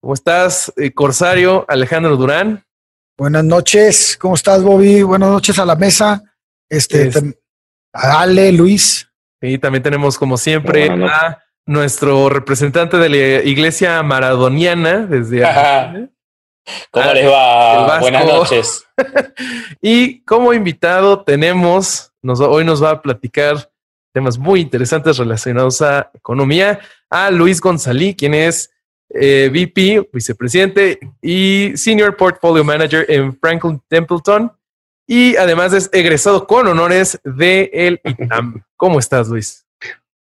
[0.00, 2.64] ¿Cómo estás, eh, Corsario Alejandro Durán?
[3.18, 5.02] Buenas noches, ¿cómo estás, Bobby?
[5.02, 6.22] Buenas noches a la mesa.
[6.68, 7.10] Este,
[7.92, 9.10] a Ale, Luis.
[9.42, 15.42] Y también tenemos, como siempre, a nuestro representante de la iglesia maradoniana desde.
[16.92, 17.98] ¿Cómo les va?
[17.98, 18.86] Buenas noches.
[19.82, 23.68] y como invitado tenemos, hoy nos va a platicar
[24.14, 26.78] temas muy interesantes relacionados a economía,
[27.10, 28.70] a Luis González, quien es
[29.10, 34.52] eh, VP, vicepresidente y Senior Portfolio Manager en Franklin Templeton.
[35.06, 38.62] Y además es egresado con honores de el ITAM.
[38.76, 39.66] ¿Cómo estás, Luis?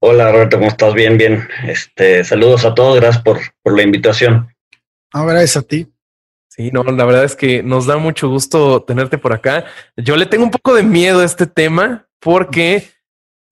[0.00, 0.94] Hola, Roberto, ¿cómo estás?
[0.94, 1.48] Bien, bien.
[1.66, 4.48] Este, saludos a todos, gracias por, por la invitación.
[5.12, 5.92] No, gracias a ti.
[6.48, 9.64] Sí, no, la verdad es que nos da mucho gusto tenerte por acá.
[9.96, 12.88] Yo le tengo un poco de miedo a este tema porque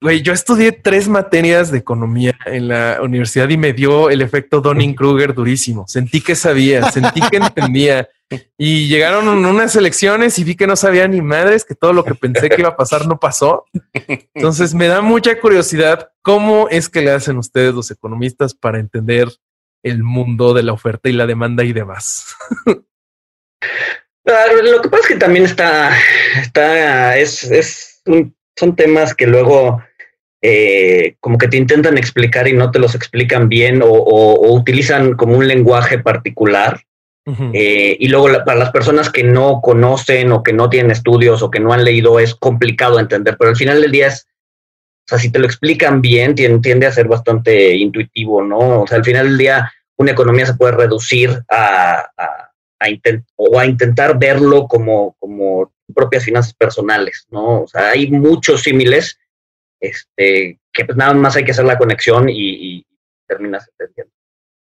[0.00, 4.62] Güey, yo estudié tres materias de economía en la universidad y me dio el efecto
[4.62, 5.88] Donning-Kruger durísimo.
[5.88, 8.08] Sentí que sabía, sentí que entendía.
[8.56, 12.14] Y llegaron unas elecciones y vi que no sabía ni madres, que todo lo que
[12.14, 13.64] pensé que iba a pasar no pasó.
[14.34, 19.28] Entonces me da mucha curiosidad cómo es que le hacen ustedes los economistas para entender
[19.82, 22.36] el mundo de la oferta y la demanda y demás.
[24.30, 25.90] Ah, lo que pasa es que también está,
[26.36, 28.02] está, es, es
[28.58, 29.82] son temas que luego
[30.40, 35.36] eh, como que te intentan explicar y no te los explican bien o, utilizan como
[35.36, 36.82] un lenguaje particular.
[37.52, 41.50] Eh, y luego para las personas que no conocen o que no tienen estudios o
[41.50, 44.26] que no han leído es complicado entender, pero al final del día es,
[45.04, 48.80] o sea, si te lo explican bien, tiende, a ser bastante intuitivo, ¿no?
[48.80, 52.50] O sea, al final del día una economía se puede reducir a, a,
[53.36, 57.64] o a intentar verlo como, como propias finanzas personales, ¿no?
[57.64, 59.17] O sea, hay muchos símiles
[59.80, 62.86] este, que pues nada más hay que hacer la conexión y, y
[63.26, 64.12] terminas entendiendo.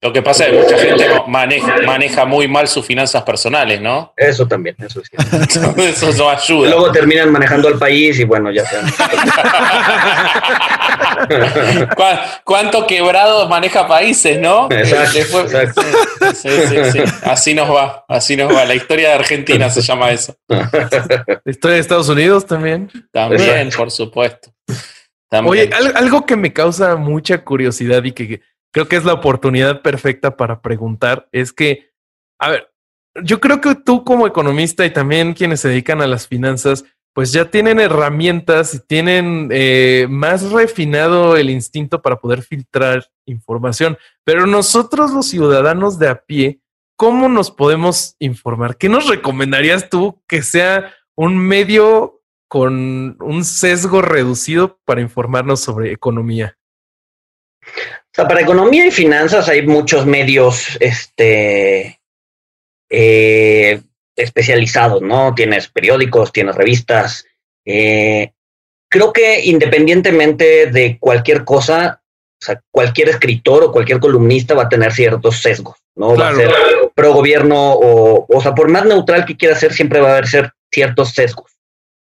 [0.02, 4.14] Lo que pasa es que mucha gente maneja, maneja muy mal sus finanzas personales, ¿no?
[4.16, 5.10] Eso también, eso es
[5.78, 6.70] Eso no ayuda.
[6.70, 8.86] Luego terminan manejando al país y bueno, ya sean.
[12.46, 14.70] ¿Cuánto quebrado maneja países, no?
[14.72, 15.50] Exacto,
[16.34, 17.00] Sí, sí, sí.
[17.24, 18.64] Así nos va, así nos va.
[18.64, 20.34] La historia de Argentina se llama eso.
[20.48, 22.90] La historia de Estados Unidos también.
[23.12, 24.50] También, por supuesto.
[25.32, 28.42] Oye, algo que me causa mucha curiosidad y que
[28.72, 31.92] creo que es la oportunidad perfecta para preguntar es que,
[32.40, 32.72] a ver,
[33.24, 37.32] yo creo que tú como economista y también quienes se dedican a las finanzas, pues
[37.32, 43.98] ya tienen herramientas y tienen eh, más refinado el instinto para poder filtrar información.
[44.24, 46.60] Pero nosotros los ciudadanos de a pie,
[46.96, 48.78] ¿cómo nos podemos informar?
[48.78, 52.19] ¿Qué nos recomendarías tú que sea un medio
[52.50, 56.58] con un sesgo reducido para informarnos sobre economía?
[57.64, 62.02] O sea, para economía y finanzas hay muchos medios este,
[62.90, 63.82] eh,
[64.16, 65.36] especializados, ¿no?
[65.36, 67.24] Tienes periódicos, tienes revistas.
[67.66, 68.32] Eh,
[68.90, 72.02] creo que independientemente de cualquier cosa,
[72.42, 76.16] o sea, cualquier escritor o cualquier columnista va a tener ciertos sesgos, ¿no?
[76.16, 76.52] Va a ser
[76.96, 80.26] pro gobierno o, o sea, por más neutral que quiera ser, siempre va a haber
[80.72, 81.59] ciertos sesgos.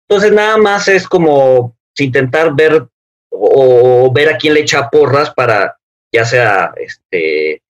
[0.10, 2.88] Entonces nada más es como intentar ver
[3.30, 5.78] o, ver a quién le echa porras para
[6.12, 7.62] ya sea este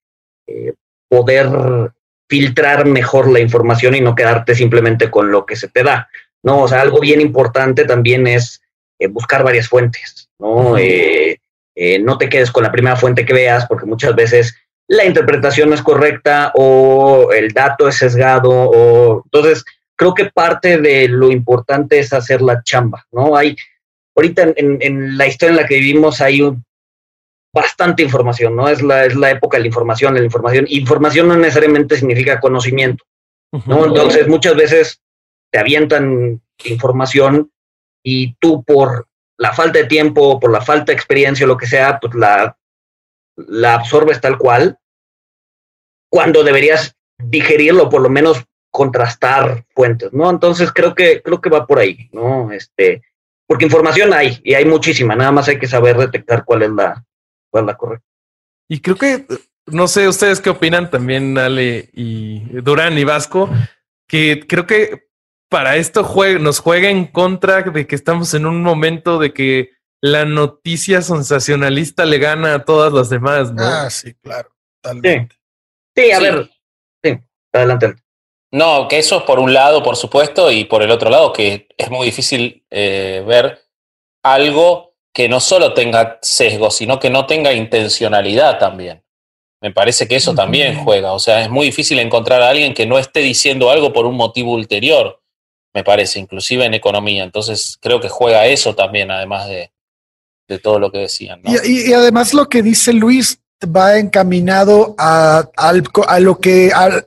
[0.46, 0.72] eh,
[1.08, 1.50] poder
[2.28, 6.08] filtrar mejor la información y no quedarte simplemente con lo que se te da.
[6.42, 8.62] No, o sea, algo bien importante también es
[8.98, 10.78] eh, buscar varias fuentes, ¿no?
[10.78, 11.38] Eh,
[12.02, 14.54] no te quedes con la primera fuente que veas, porque muchas veces
[14.86, 19.64] la interpretación no es correcta o el dato es sesgado, o entonces
[20.00, 23.36] creo que parte de lo importante es hacer la chamba, ¿no?
[23.36, 23.54] Hay,
[24.16, 26.40] ahorita en, la historia en la que vivimos hay
[27.54, 28.66] bastante información, ¿no?
[28.70, 30.64] Es la, es la época de la información, la información.
[30.70, 33.04] Información no necesariamente significa conocimiento,
[33.66, 33.84] ¿no?
[33.84, 35.02] Entonces muchas veces
[35.52, 37.52] te avientan información
[38.02, 39.06] y tú por
[39.36, 42.56] la falta de tiempo, por la falta de experiencia o lo que sea, pues la,
[43.36, 44.78] la absorbes tal cual,
[46.10, 50.30] cuando deberías digerirlo, por lo menos contrastar fuentes, ¿no?
[50.30, 52.52] Entonces creo que, creo que va por ahí, ¿no?
[52.52, 53.02] Este,
[53.46, 57.04] porque información hay, y hay muchísima, nada más hay que saber detectar cuál es la,
[57.50, 58.06] cuál es la correcta.
[58.68, 59.26] Y creo que
[59.66, 63.50] no sé ustedes qué opinan también, Ale y Durán y Vasco,
[64.06, 65.08] que creo que
[65.48, 66.08] para esto
[66.38, 69.70] nos juega en contra de que estamos en un momento de que
[70.00, 73.62] la noticia sensacionalista le gana a todas las demás, ¿no?
[73.62, 74.50] Ah, sí, claro.
[75.94, 76.50] Sí, a ver.
[77.02, 77.18] Sí,
[77.52, 77.96] adelante.
[78.52, 81.68] No, que eso es por un lado, por supuesto, y por el otro lado, que
[81.76, 83.60] es muy difícil eh, ver
[84.24, 89.02] algo que no solo tenga sesgo, sino que no tenga intencionalidad también.
[89.62, 91.12] Me parece que eso también juega.
[91.12, 94.16] O sea, es muy difícil encontrar a alguien que no esté diciendo algo por un
[94.16, 95.20] motivo ulterior,
[95.74, 97.22] me parece, inclusive en economía.
[97.22, 99.70] Entonces, creo que juega eso también, además de,
[100.48, 101.42] de todo lo que decían.
[101.64, 107.06] Y, además lo que dice Luis va encaminado a, a lo que, al,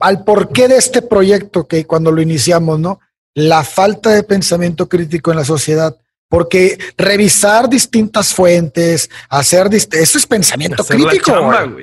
[0.00, 3.00] al porqué de este proyecto que cuando lo iniciamos, ¿no?
[3.34, 5.96] La falta de pensamiento crítico en la sociedad
[6.30, 11.32] porque revisar distintas fuentes, hacer eso es pensamiento crítico.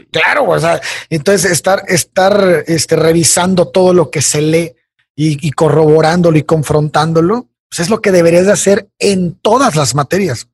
[0.10, 0.80] claro, o sea,
[1.10, 4.74] entonces estar, estar este, revisando todo lo que se lee
[5.18, 10.48] y, corroborándolo y confrontándolo, pues es lo que deberías de hacer en todas las materias.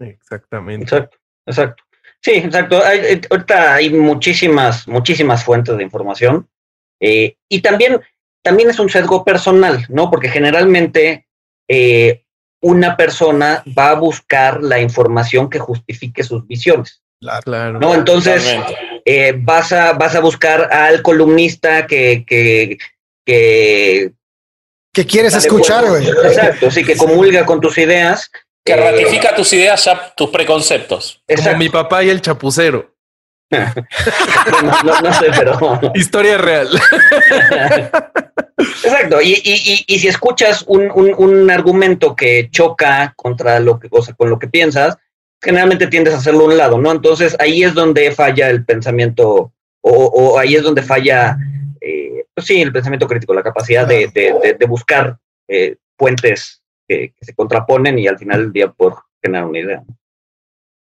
[0.00, 0.84] Exactamente.
[0.84, 1.84] Exacto, exacto.
[2.22, 2.84] Sí, exacto.
[2.84, 6.48] Hay, eh, ahorita hay muchísimas, muchísimas fuentes de información.
[7.00, 8.00] Eh, y también,
[8.42, 10.10] también es un sesgo personal, ¿no?
[10.10, 11.26] Porque generalmente
[11.68, 12.24] eh,
[12.62, 17.02] una persona va a buscar la información que justifique sus visiones.
[17.44, 17.78] Claro.
[17.78, 17.94] ¿no?
[17.94, 18.44] Entonces,
[19.04, 22.78] eh, vas, a, vas a buscar al columnista que, que,
[23.26, 24.12] que,
[24.92, 26.06] que quieres escuchar, güey.
[26.08, 28.30] Exacto, sí, que comulga con tus ideas.
[28.64, 31.22] Que eh, ratifica tus ideas, ya, tus preconceptos.
[31.36, 32.94] Como mi papá y el chapucero.
[33.50, 35.80] No, no, sé, pero.
[35.94, 36.68] Historia real.
[38.58, 39.20] Exacto.
[39.20, 44.14] Y, y, y, si escuchas un, un, argumento que choca contra lo que, o sea,
[44.14, 44.96] con lo que piensas,
[45.42, 46.92] generalmente tiendes a hacerlo a un lado, ¿no?
[46.92, 51.36] Entonces ahí es donde falla el pensamiento, o, o ahí es donde falla,
[51.80, 55.18] eh, pues sí, el pensamiento crítico, la capacidad de, de, de, buscar
[55.48, 59.82] eh, fuentes que, que, se contraponen y al final del día por generar una idea.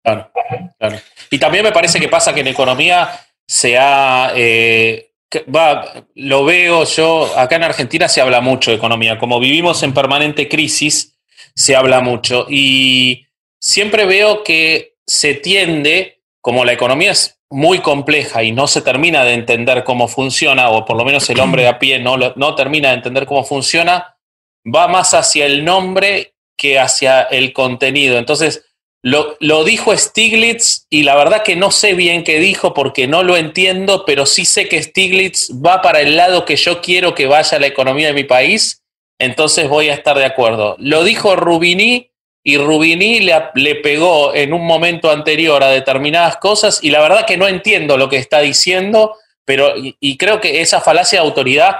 [0.05, 0.31] Claro,
[0.79, 0.99] claro.
[1.31, 3.11] Y también me parece que pasa que en economía
[3.47, 4.33] se ha...
[4.37, 5.11] Eh,
[5.55, 9.95] va, lo veo yo, acá en Argentina se habla mucho de economía, como vivimos en
[9.95, 11.19] permanente crisis,
[11.55, 13.27] se habla mucho y
[13.59, 19.25] siempre veo que se tiende, como la economía es muy compleja y no se termina
[19.25, 22.55] de entender cómo funciona, o por lo menos el hombre de a pie no, no
[22.55, 24.17] termina de entender cómo funciona,
[24.65, 28.19] va más hacia el nombre que hacia el contenido.
[28.19, 28.65] Entonces,
[29.05, 33.37] lo, dijo Stiglitz y la verdad que no sé bien qué dijo porque no lo
[33.37, 37.59] entiendo, pero sí sé que Stiglitz va para el lado que yo quiero que vaya
[37.59, 38.83] la economía de mi país,
[39.19, 40.77] entonces voy a estar de acuerdo.
[40.79, 42.11] Lo dijo Rubini
[42.43, 47.27] y Rubini le, le pegó en un momento anterior a determinadas cosas y la verdad
[47.27, 51.77] que no entiendo lo que está diciendo, pero y, creo que esa falacia de autoridad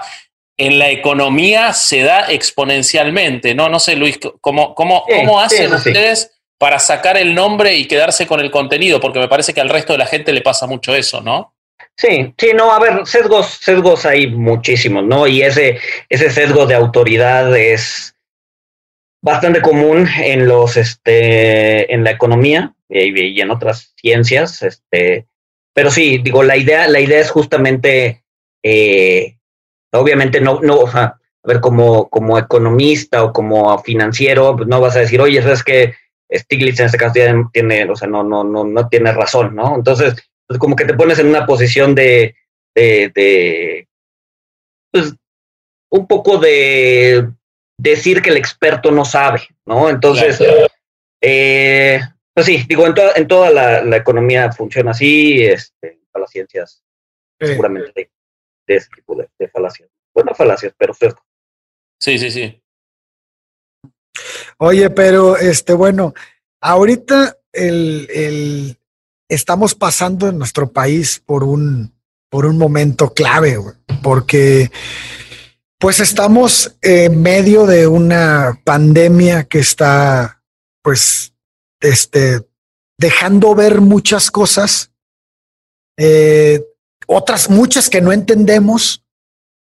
[0.59, 3.71] en la economía se da exponencialmente, ¿no?
[3.71, 6.34] No sé, Luis, ¿cómo, cómo, cómo hacen ustedes?
[6.59, 9.93] Para sacar el nombre y quedarse con el contenido, porque me parece que al resto
[9.93, 11.55] de la gente le pasa mucho eso, ¿no?
[11.97, 15.27] Sí, sí, no, a ver, sesgos, sesgos hay muchísimos, ¿no?
[15.27, 15.79] Y ese,
[16.09, 18.17] ese sesgo de autoridad es
[19.23, 25.27] bastante común en los, este, en la economía y, en otras ciencias, este,
[25.73, 28.25] pero sí, digo, la idea, la idea es justamente,
[28.63, 29.39] eh,
[29.93, 35.01] obviamente no, no, a ver, como, como economista o como financiero, pues no vas a
[35.01, 35.95] decir, oye, es que
[36.39, 37.15] Stiglitz en este caso
[37.53, 39.77] tiene, o sea, no, no, no, no tiene razón, ¿no?
[39.77, 40.15] Entonces,
[40.47, 42.35] pues como que te pones en una posición de,
[42.75, 43.89] de,
[44.91, 45.15] pues,
[45.91, 47.31] un poco de
[47.79, 49.89] decir que el experto no sabe, ¿no?
[49.89, 50.43] Entonces,
[51.23, 52.01] eh,
[52.35, 56.83] pues sí, digo, en, toda en toda la, economía funciona así, este, para las ciencias,
[57.41, 58.11] seguramente
[58.67, 59.89] de, ese tipo de, falacias.
[60.13, 60.95] Bueno, falacias, pero
[62.01, 62.64] Sí, sí, sí.
[64.59, 66.15] Oye, pero este, bueno,
[66.61, 68.79] ahorita el, el,
[69.29, 71.93] estamos pasando en nuestro país por un,
[72.29, 73.59] por un momento clave,
[74.03, 74.71] porque
[75.79, 80.43] pues estamos en medio de una pandemia que está,
[80.83, 81.35] pues,
[81.81, 82.41] este,
[82.97, 84.93] dejando ver muchas cosas,
[85.99, 86.65] eh,
[87.07, 89.05] otras muchas que no entendemos,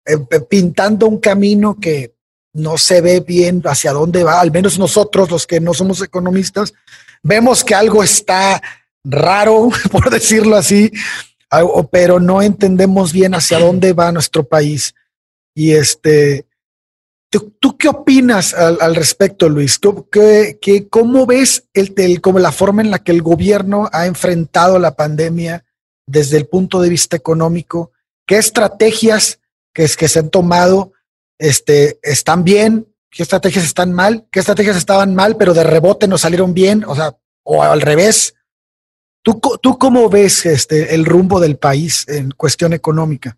[0.05, 0.17] eh,
[0.49, 2.16] pintando un camino que
[2.57, 6.73] no se ve bien hacia dónde va, al menos nosotros los que no somos economistas,
[7.21, 8.61] vemos que algo está
[9.03, 10.91] raro, por decirlo así,
[11.91, 14.95] pero no entendemos bien hacia dónde va nuestro país.
[15.55, 16.47] Y este,
[17.29, 19.79] ¿tú, qué opinas al, respecto, Luis?
[20.11, 24.95] ¿Qué, cómo ves el, como la forma en la que el gobierno ha enfrentado la
[24.95, 25.63] pandemia
[26.07, 27.91] desde el punto de vista económico?
[28.25, 29.39] ¿Qué estrategias
[29.73, 30.93] que, es, que se han tomado
[31.39, 32.87] este, están bien?
[33.09, 34.27] ¿Qué estrategias están mal?
[34.31, 36.83] ¿Qué estrategias estaban mal, pero de rebote nos salieron bien?
[36.85, 38.35] O sea, o al revés.
[39.23, 43.37] ¿Tú, tú cómo ves este, el rumbo del país en cuestión económica?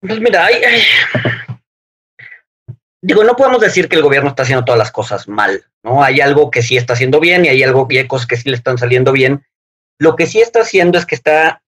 [0.00, 0.48] Pues mira,
[3.00, 6.02] digo, no podemos decir que el gobierno está haciendo todas las cosas mal, ¿no?
[6.02, 8.48] Hay algo que sí está haciendo bien y hay algo y hay cosas que sí
[8.50, 9.44] le están saliendo bien.
[9.98, 11.62] Lo que sí está haciendo es que está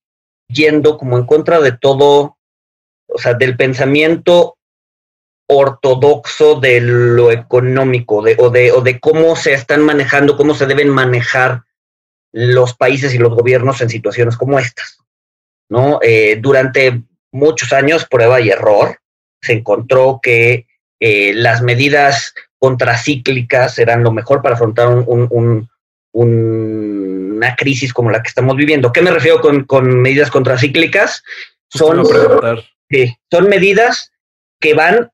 [0.48, 2.38] yendo como en contra de todo,
[3.08, 4.57] o sea, del pensamiento
[5.48, 10.66] ortodoxo de lo económico, de, o, de, o de cómo se están manejando, cómo se
[10.66, 11.62] deben manejar
[12.32, 14.98] los países y los gobiernos en situaciones como estas,
[15.70, 15.98] ¿no?
[16.02, 17.02] Eh, durante
[17.32, 18.98] muchos años, prueba y error,
[19.40, 20.66] se encontró que
[21.00, 25.68] eh, las medidas contracíclicas eran lo mejor para afrontar un,
[26.12, 28.92] una crisis como la que estamos viviendo.
[28.92, 31.22] ¿Qué me refiero con, medidas contracíclicas?
[31.68, 34.12] Son, son medidas
[34.60, 35.10] que van,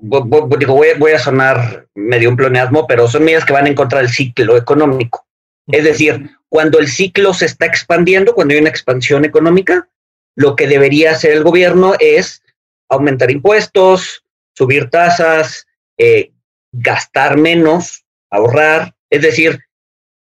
[0.00, 4.08] digo, voy, a sonar medio un pleonasmo, pero son medidas que van en contra del
[4.08, 5.26] ciclo económico.
[5.66, 9.88] Es decir, cuando el ciclo se está expandiendo, cuando hay una expansión económica,
[10.36, 12.42] lo que debería hacer el gobierno es
[12.88, 15.66] aumentar impuestos, subir tasas,
[15.98, 16.32] eh,
[16.72, 19.60] gastar menos, ahorrar, es decir,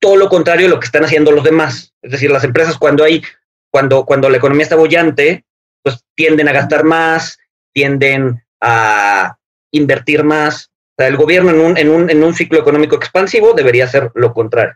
[0.00, 1.95] todo lo contrario de lo que están haciendo los demás.
[2.02, 3.23] Es decir, las empresas cuando hay,
[3.71, 5.45] cuando, cuando la economía está bollante,
[5.83, 7.38] pues tienden a gastar más,
[7.73, 9.38] tienden a
[9.73, 10.71] invertir más.
[10.93, 14.11] O sea, el gobierno en un, en un, en un ciclo económico expansivo debería hacer
[14.14, 14.75] lo contrario.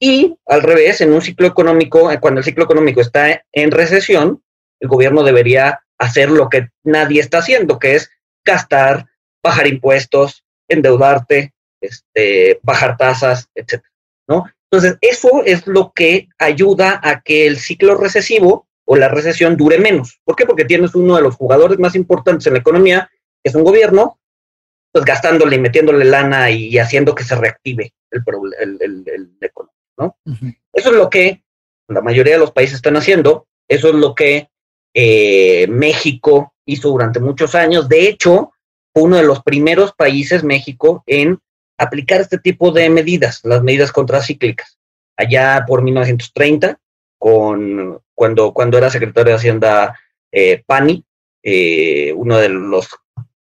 [0.00, 4.42] Y al revés, en un ciclo económico, cuando el ciclo económico está en recesión,
[4.80, 8.10] el gobierno debería hacer lo que nadie está haciendo, que es
[8.44, 9.06] gastar,
[9.42, 13.92] bajar impuestos, endeudarte, este, bajar tasas, etcétera,
[14.26, 14.46] ¿no?
[14.70, 19.78] Entonces, eso es lo que ayuda a que el ciclo recesivo o la recesión dure
[19.78, 20.18] menos.
[20.24, 20.46] ¿Por qué?
[20.46, 23.10] Porque tienes uno de los jugadores más importantes en la economía,
[23.42, 24.18] que es un gobierno,
[24.92, 28.22] pues gastándole y metiéndole lana y haciendo que se reactive el,
[28.80, 30.16] el, el, economía, ¿no?
[30.72, 31.42] Eso es lo que
[31.88, 34.48] la mayoría de los países están haciendo, eso es lo que
[34.94, 37.88] eh, México hizo durante muchos años.
[37.88, 38.52] De hecho,
[38.92, 41.38] fue uno de los primeros países, México, en
[41.78, 44.78] aplicar este tipo de medidas, las medidas contracíclicas.
[45.16, 46.78] Allá por 1930,
[47.18, 49.98] con, cuando, cuando era secretario de Hacienda
[50.30, 51.04] eh, Pani,
[51.42, 52.88] eh, uno de los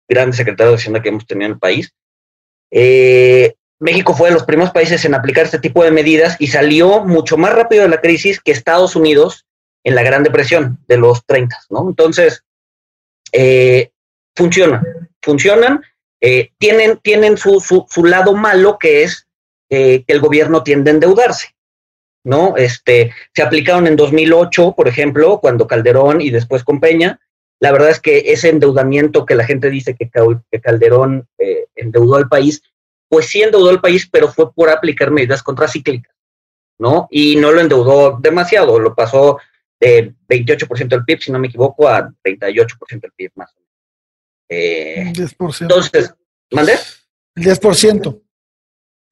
[0.07, 1.93] grandes secretarios de Hacienda que hemos tenido en el país.
[3.79, 7.38] México fue de los primeros países en aplicar este tipo de medidas y salió mucho
[7.38, 9.45] más rápido de la crisis que Estados Unidos
[9.83, 11.88] en la Gran Depresión de los 30, ¿no?
[11.88, 12.43] Entonces,
[13.31, 13.91] eh,
[14.35, 15.83] funcionan, funcionan,
[16.21, 19.27] eh, tienen, tienen su, su, lado malo que es
[19.69, 21.55] eh, que el gobierno tiende a endeudarse,
[22.24, 22.55] ¿no?
[22.57, 27.19] Este, se aplicaron en 2008, por ejemplo, cuando Calderón y después con Peña.
[27.59, 30.09] La verdad es que ese endeudamiento que la gente dice que,
[30.51, 31.27] que Calderón
[31.75, 32.62] endeudó al país,
[33.07, 36.13] pues sí endeudó al país, pero fue por aplicar medidas contracíclicas,
[36.77, 37.07] ¿no?
[37.09, 39.39] Y no lo endeudó demasiado, lo pasó
[39.79, 43.55] de 28% del PIB, si no me equivoco, a 38% del PIB más.
[44.50, 45.62] Eh, 10%.
[45.62, 46.13] Entonces,
[46.51, 46.77] ¿mandé?
[47.35, 48.21] 10%.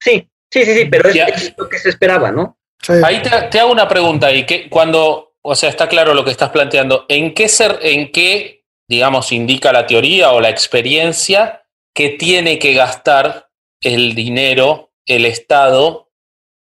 [0.00, 2.58] Sí, sí, sí, sí, pero es, lo que se esperaba, ¿no?
[3.02, 6.50] Ahí te, hago una pregunta y que cuando, o sea, está claro lo que estás
[6.50, 12.58] planteando, ¿en qué ser, en qué, digamos, indica la teoría o la experiencia que tiene
[12.58, 13.50] que gastar
[13.82, 16.08] el dinero el Estado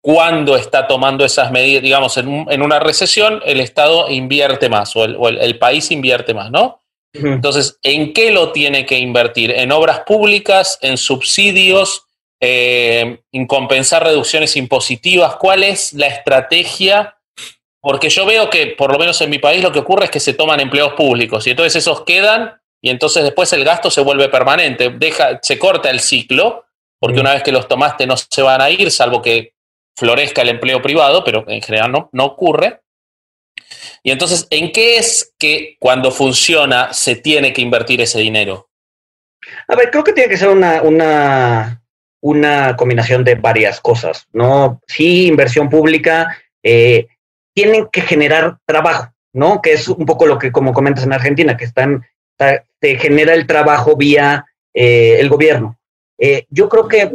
[0.02, 5.58] cuando está tomando esas medidas, digamos, en, una recesión, el Estado invierte más o el,
[5.58, 6.80] país invierte más, ¿no?
[7.12, 9.50] Entonces, ¿en qué lo tiene que invertir?
[9.50, 12.06] ¿En obras públicas, en subsidios,
[12.40, 15.36] eh, en compensar reducciones impositivas?
[15.36, 17.18] ¿Cuál es la estrategia?
[17.82, 20.20] Porque yo veo que, por lo menos en mi país, lo que ocurre es que
[20.20, 24.28] se toman empleos públicos y entonces esos quedan y entonces después el gasto se vuelve
[24.28, 26.64] permanente, deja, se corta el ciclo,
[27.00, 29.54] porque una vez que los tomaste no se van a ir, salvo que
[29.96, 32.80] florezca el empleo privado, pero en general no, no ocurre.
[34.04, 38.68] Y entonces, ¿en qué es que cuando funciona se tiene que invertir ese dinero?
[39.66, 41.82] A ver, creo que tiene que ser una, una,
[42.20, 44.80] una combinación de varias cosas, ¿no?
[44.86, 47.08] Sí, inversión pública, eh,
[47.54, 49.60] tienen que generar trabajo, ¿no?
[49.60, 52.04] Que es un poco lo que, como comentas en Argentina, que están,
[52.38, 55.78] se genera el trabajo vía eh, el gobierno.
[56.18, 57.10] Eh, yo creo que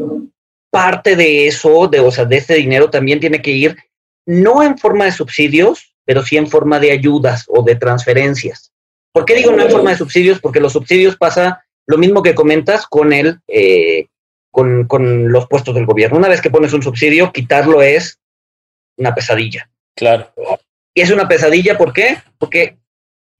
[0.69, 3.77] parte de eso, de, o sea, de ese dinero también tiene que ir
[4.25, 8.71] no en forma de subsidios, pero sí en forma de ayudas o de transferencias.
[9.13, 10.39] ¿Por qué digo no en forma de subsidios?
[10.39, 14.07] Porque los subsidios pasa lo mismo que comentas con el, eh,
[14.51, 16.17] con, con, los puestos del gobierno.
[16.17, 18.19] Una vez que pones un subsidio, quitarlo es
[18.97, 19.69] una pesadilla.
[19.97, 20.31] Claro.
[20.95, 22.19] Y es una pesadilla, ¿por qué?
[22.37, 22.77] Porque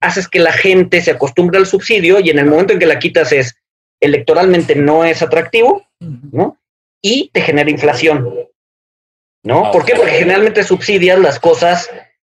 [0.00, 2.98] haces que la gente se acostumbre al subsidio y en el momento en que la
[2.98, 3.56] quitas es
[4.00, 6.58] electoralmente no es atractivo, ¿no?
[7.02, 8.28] Y te genera inflación,
[9.44, 9.66] ¿no?
[9.66, 9.94] Ah, ¿Por qué?
[9.94, 11.90] Porque generalmente subsidias las cosas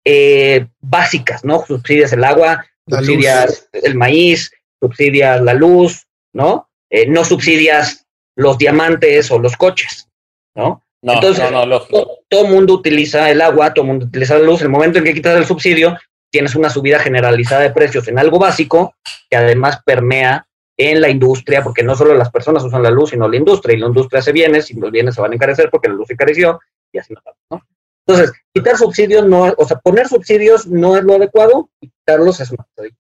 [0.05, 1.65] eh, básicas, ¿no?
[1.67, 6.69] Subsidias el agua, La subsidias el maíz, subsidias la luz, ¿no?
[6.91, 10.09] Eh, no subsidias los diamantes o los coches,
[10.55, 10.83] ¿no?
[11.03, 12.12] No, Entonces, no, no, lógico.
[12.33, 14.63] To- todo mundo utiliza el agua, todo mundo utiliza la luz.
[14.63, 15.99] El momento en que quitas el subsidio,
[16.31, 18.95] tienes una subida generalizada de precios en algo básico
[19.29, 20.47] que además permea
[20.79, 23.81] en la industria, porque no solo las personas usan la luz, sino la industria, y
[23.81, 26.15] la industria hace bienes, y los bienes se van a encarecer porque la luz se
[26.15, 26.59] encareció,
[26.91, 27.63] y así nos vamos, ¿no?
[28.07, 32.51] Entonces, quitar subsidios no, o sea, poner subsidios no es lo adecuado, y quitarlos es
[32.51, 32.97] pesadilla.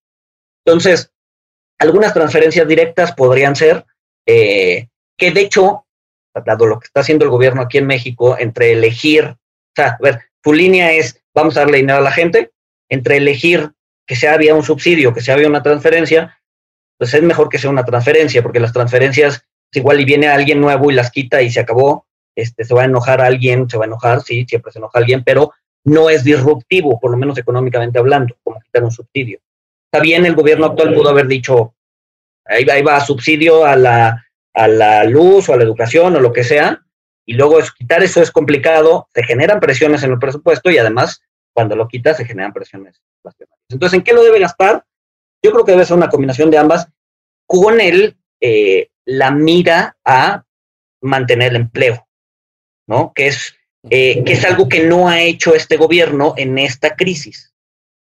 [0.66, 1.10] Entonces,
[1.80, 3.84] algunas transferencias directas podrían ser,
[4.26, 5.86] eh, que de hecho,
[6.40, 9.98] dado lo que está haciendo el gobierno aquí en México, entre elegir, o sea, a
[10.00, 12.52] ver, tu línea es, vamos a darle dinero a la gente,
[12.88, 13.72] entre elegir
[14.06, 16.38] que sea había un subsidio, que sea había una transferencia,
[16.98, 20.60] pues es mejor que sea una transferencia, porque las transferencias, pues igual y viene alguien
[20.60, 23.84] nuevo y las quita y se acabó, este, se va a enojar alguien, se va
[23.84, 25.52] a enojar, sí, siempre se enoja alguien, pero
[25.84, 29.40] no es disruptivo, por lo menos económicamente hablando, como quitar un subsidio.
[29.90, 31.74] Está bien, el gobierno actual pudo haber dicho,
[32.44, 36.20] ahí va, ahí va subsidio a la, a la luz o a la educación o
[36.20, 36.84] lo que sea,
[37.24, 41.22] y luego es, quitar eso es complicado, se generan presiones en el presupuesto y además
[41.54, 43.00] cuando lo quitas se generan presiones.
[43.68, 44.84] Entonces, ¿en qué lo debe gastar?
[45.42, 46.88] Yo creo que debe ser una combinación de ambas
[47.46, 50.44] con el, eh, la mira a
[51.00, 52.06] mantener el empleo,
[52.86, 53.12] ¿no?
[53.14, 53.54] Que es,
[53.90, 57.54] eh, que es algo que no ha hecho este gobierno en esta crisis,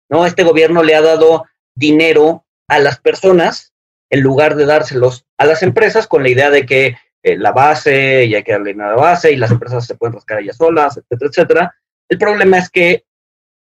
[0.09, 0.25] ¿no?
[0.25, 3.73] Este gobierno le ha dado dinero a las personas
[4.15, 8.23] en lugar de dárselos a las empresas con la idea de que eh, la base
[8.23, 10.55] y hay que darle dinero a la base y las empresas se pueden rascar ellas
[10.55, 11.75] solas, etcétera, etcétera.
[12.07, 13.03] El problema es que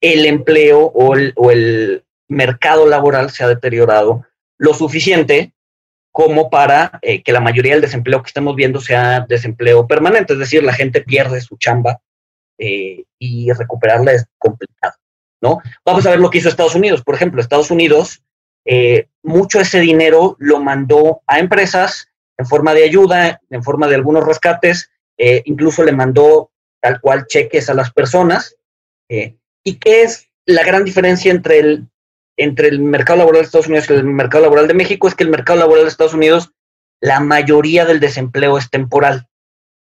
[0.01, 4.25] el empleo o el, o el mercado laboral se ha deteriorado
[4.57, 5.53] lo suficiente
[6.11, 10.39] como para eh, que la mayoría del desempleo que estamos viendo sea desempleo permanente, es
[10.39, 12.01] decir, la gente pierde su chamba
[12.57, 14.95] eh, y recuperarla es complicado,
[15.41, 15.59] ¿no?
[15.85, 18.23] Vamos a ver lo que hizo Estados Unidos, por ejemplo, Estados Unidos,
[18.65, 23.95] eh, mucho ese dinero lo mandó a empresas en forma de ayuda, en forma de
[23.95, 28.55] algunos rescates, eh, incluso le mandó tal cual cheques a las personas.
[29.09, 31.87] eh, ¿Y qué es la gran diferencia entre el,
[32.37, 35.07] entre el mercado laboral de Estados Unidos y el mercado laboral de México?
[35.07, 36.53] Es que el mercado laboral de Estados Unidos,
[37.01, 39.27] la mayoría del desempleo es temporal.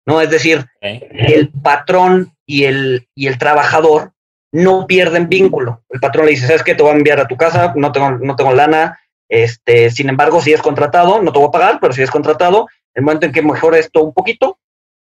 [0.06, 0.22] ¿no?
[0.22, 4.14] Es decir, el patrón y el, y el trabajador
[4.56, 5.84] no pierden vínculo.
[5.90, 6.76] El patrón le dice, ¿sabes qué?
[6.76, 8.98] Te voy a enviar a tu casa, no tengo, no tengo lana.
[9.28, 12.70] Este, sin embargo, si es contratado, no te voy a pagar, pero si es contratado,
[12.94, 14.58] el momento en que mejore esto un poquito,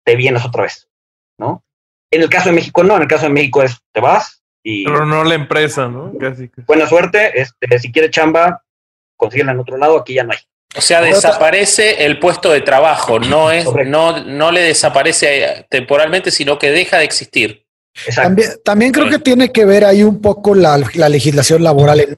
[0.05, 0.87] te vienes otra vez,
[1.39, 1.63] ¿no?
[2.11, 2.95] En el caso de México, no.
[2.95, 6.13] En el caso de México es, te vas y Pero no la empresa, ¿no?
[6.19, 6.51] Casi.
[6.67, 7.41] buena suerte.
[7.41, 8.63] Este, si quieres chamba,
[9.17, 10.39] consíguela en otro lado, aquí ya no hay.
[10.75, 13.89] O sea, desaparece el puesto de trabajo, no es, Correcto.
[13.89, 17.65] no, no le desaparece temporalmente, sino que deja de existir.
[18.15, 22.17] También, también creo que tiene que ver ahí un poco la, la legislación laboral en,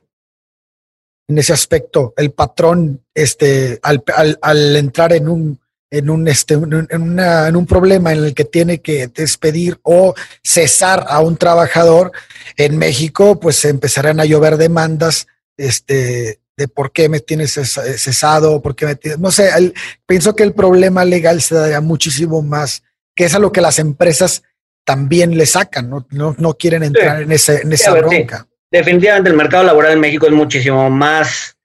[1.30, 2.14] en ese aspecto.
[2.18, 7.56] El patrón, este, al, al- al entrar en un, en un, este, en, una- en
[7.56, 12.12] un problema en el que tiene que despedir o cesar a un trabajador,
[12.58, 18.62] en México, pues empezarán a llover demandas, este, de por qué me tienes cesa- cesado,
[18.62, 19.74] por qué me tienes, no sé, el-
[20.06, 22.84] pienso que el problema legal se daría muchísimo más,
[23.16, 24.44] que es a lo que las empresas
[24.84, 28.16] también le sacan, no, no, no quieren entrar en, ese, en esa a ver, sí.
[28.16, 28.48] bronca.
[28.72, 31.58] definitivamente el mercado laboral en México es muchísimo más,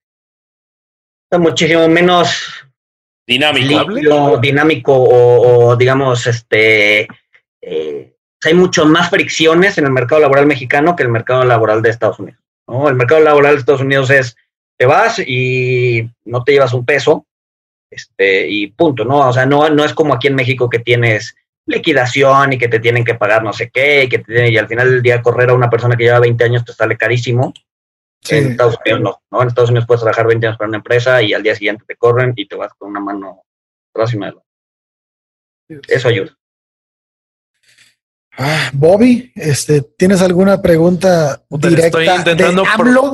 [1.25, 2.67] está muchísimo menos
[3.27, 3.89] Dinámico.
[3.89, 7.09] limpio, dinámico o, o, digamos, este,
[7.61, 11.91] eh, hay mucho más fricciones en el mercado laboral mexicano que el mercado laboral de
[11.91, 12.41] Estados Unidos.
[12.69, 12.89] ¿no?
[12.89, 14.37] El mercado laboral de Estados Unidos es,
[14.79, 17.27] te vas y no te llevas un peso,
[17.91, 19.29] este, y punto, ¿no?
[19.29, 21.35] O sea, no, no es como aquí en México que tienes
[21.67, 24.57] liquidación y que te tienen que pagar no sé qué, y que te tienen- y
[24.59, 27.53] al final del día correr a una persona que lleva 20 años te sale carísimo.
[28.23, 28.37] Sí.
[28.37, 29.43] En Estados Unidos no, ¿no?
[29.43, 31.97] En Estados Unidos puedes trabajar 20 años para una empresa y al día siguiente te
[31.97, 33.43] corren y te vas con una mano
[33.95, 34.47] atrás y una adelante.
[35.89, 36.37] Eso ayuda.
[38.39, 43.13] Ah, Bobby, este, ¿tienes alguna pregunta directa estoy intentando de AMLO?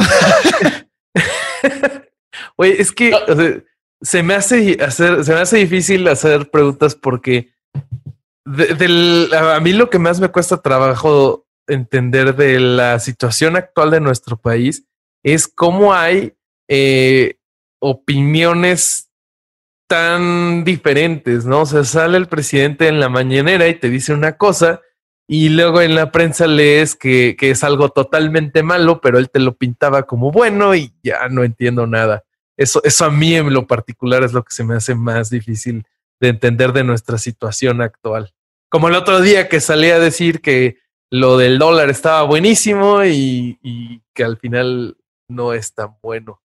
[2.57, 3.63] Oye, es que o sea,
[4.01, 7.53] se me hace hacer, se me hace difícil hacer preguntas porque
[8.45, 14.37] a mí lo que más me cuesta trabajo entender de la situación actual de nuestro
[14.37, 14.85] país
[15.23, 16.35] es cómo hay
[16.69, 17.37] eh,
[17.81, 19.11] opiniones
[19.89, 21.61] tan diferentes, ¿no?
[21.61, 24.81] O sea, sale el presidente en la mañanera y te dice una cosa
[25.29, 29.39] y luego en la prensa lees que, que, es algo totalmente malo, pero él te
[29.39, 32.25] lo pintaba como bueno y ya no entiendo nada.
[32.57, 35.87] Eso, eso a mí en lo particular es lo que se me hace más difícil
[36.23, 38.33] de entender de nuestra situación actual.
[38.71, 40.79] Como el otro día que salí a decir que
[41.11, 44.97] lo del dólar estaba buenísimo y, que al final
[45.29, 46.41] no es tan bueno.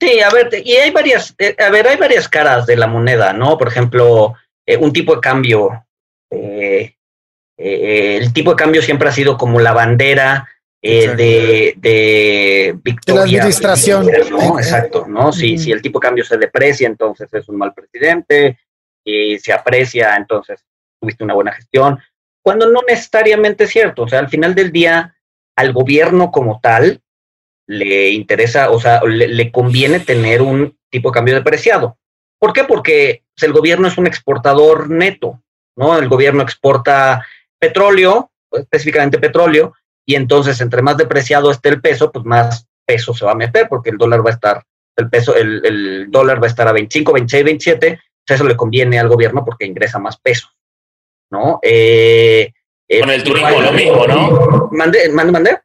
[0.00, 3.32] sí, a ver, y hay varias, eh, a ver, hay varias caras de la moneda,
[3.32, 3.56] ¿no?
[3.56, 4.34] Por ejemplo,
[4.66, 5.86] eh, un tipo de cambio.
[6.30, 6.94] Eh,
[7.56, 10.50] el tipo de cambio siempre ha sido como la bandera
[10.90, 13.22] de, de victoria.
[13.22, 14.06] De la administración.
[14.30, 14.58] ¿no?
[14.58, 15.32] Exacto, ¿no?
[15.32, 18.58] Si, si el tipo de cambio se deprecia, entonces es un mal presidente,
[19.04, 20.64] y se aprecia, entonces
[21.00, 22.00] tuviste una buena gestión,
[22.42, 24.02] cuando no necesariamente es cierto.
[24.02, 25.16] O sea, al final del día,
[25.56, 27.02] al gobierno como tal,
[27.66, 31.98] le interesa, o sea, le, conviene tener un tipo de cambio depreciado.
[32.38, 32.64] ¿Por qué?
[32.64, 35.42] Porque pues, el gobierno es un exportador neto,
[35.76, 35.98] ¿no?
[35.98, 37.24] El gobierno exporta
[37.58, 39.74] petróleo, específicamente petróleo,
[40.06, 43.68] y entonces entre más depreciado esté el peso, pues más peso se va a meter,
[43.68, 44.64] porque el dólar va a estar,
[44.96, 48.56] el peso, el, el dólar va a estar a 25, 26, 27, pues eso le
[48.56, 50.48] conviene al gobierno porque ingresa más peso,
[51.30, 51.58] ¿no?
[51.62, 52.52] Eh,
[52.88, 54.68] eh, Con el turismo lo mismo, ¿no?
[54.72, 55.58] Mande, mande, mande.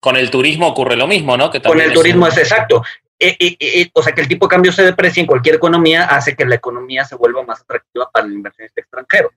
[0.00, 1.50] Con el turismo ocurre lo mismo, ¿no?
[1.50, 2.82] Que Con el turismo es, exacto.
[3.18, 6.04] E, e, e, o sea, que el tipo de cambio se deprecia en cualquier economía
[6.06, 9.30] hace que la economía se vuelva más atractiva para el inversionista extranjero.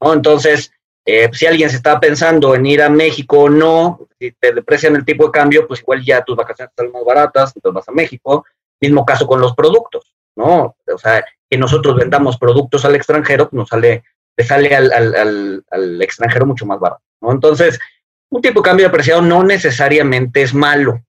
[0.00, 0.12] ¿no?
[0.12, 0.72] Entonces,
[1.10, 4.94] eh, si alguien se estaba pensando en ir a México o no, si te deprecian
[4.94, 7.92] el tipo de cambio, pues igual ya tus vacaciones están más baratas, entonces vas a
[7.92, 8.44] México.
[8.78, 10.76] Mismo caso con los productos, ¿no?
[10.86, 14.04] O sea, que nosotros vendamos productos al extranjero, nos sale,
[14.36, 17.32] le sale al, al, al extranjero mucho más barato, ¿no?
[17.32, 17.80] Entonces,
[18.28, 21.02] un tipo de cambio apreciado no necesariamente es malo,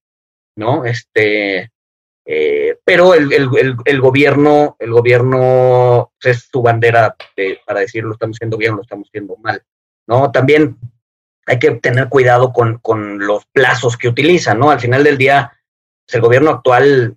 [0.56, 0.86] ¿no?
[0.86, 1.74] Este,
[2.26, 7.18] eh, pero el, el, el, gobierno, el gobierno es su bandera
[7.66, 9.62] para decir lo estamos haciendo bien, lo estamos haciendo mal,
[10.10, 10.32] ¿no?
[10.32, 10.76] También
[11.46, 14.72] hay que tener cuidado con, con los plazos que utiliza, ¿no?
[14.72, 15.54] Al final del día,
[16.06, 17.16] pues, el gobierno actual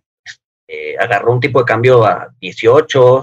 [0.69, 3.23] eh, agarró un tipo de cambio a 18,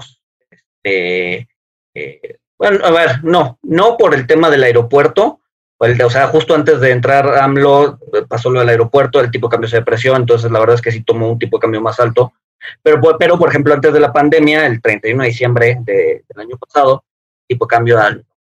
[0.50, 1.48] este,
[1.94, 5.40] eh, bueno, a ver, no, no por el tema del aeropuerto,
[5.78, 9.68] o sea, justo antes de entrar AMLO pasó lo del aeropuerto, el tipo de cambio
[9.70, 12.34] se depreció, entonces la verdad es que sí tomó un tipo de cambio más alto.
[12.82, 17.02] Pero, pero por ejemplo, antes de la pandemia, el 31 de diciembre del año pasado,
[17.48, 17.98] tipo de cambio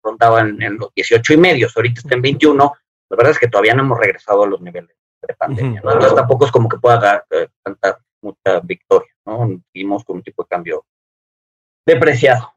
[0.09, 2.73] rondaba en, los 18 y medios, ahorita está en 21.
[3.09, 5.91] La verdad es que todavía no hemos regresado a los niveles de pandemia, ¿no?
[5.91, 9.61] Entonces tampoco es como que pueda eh, cantar mucha victoria, ¿no?
[9.71, 10.85] Seguimos con un tipo de cambio
[11.85, 12.53] depreciado.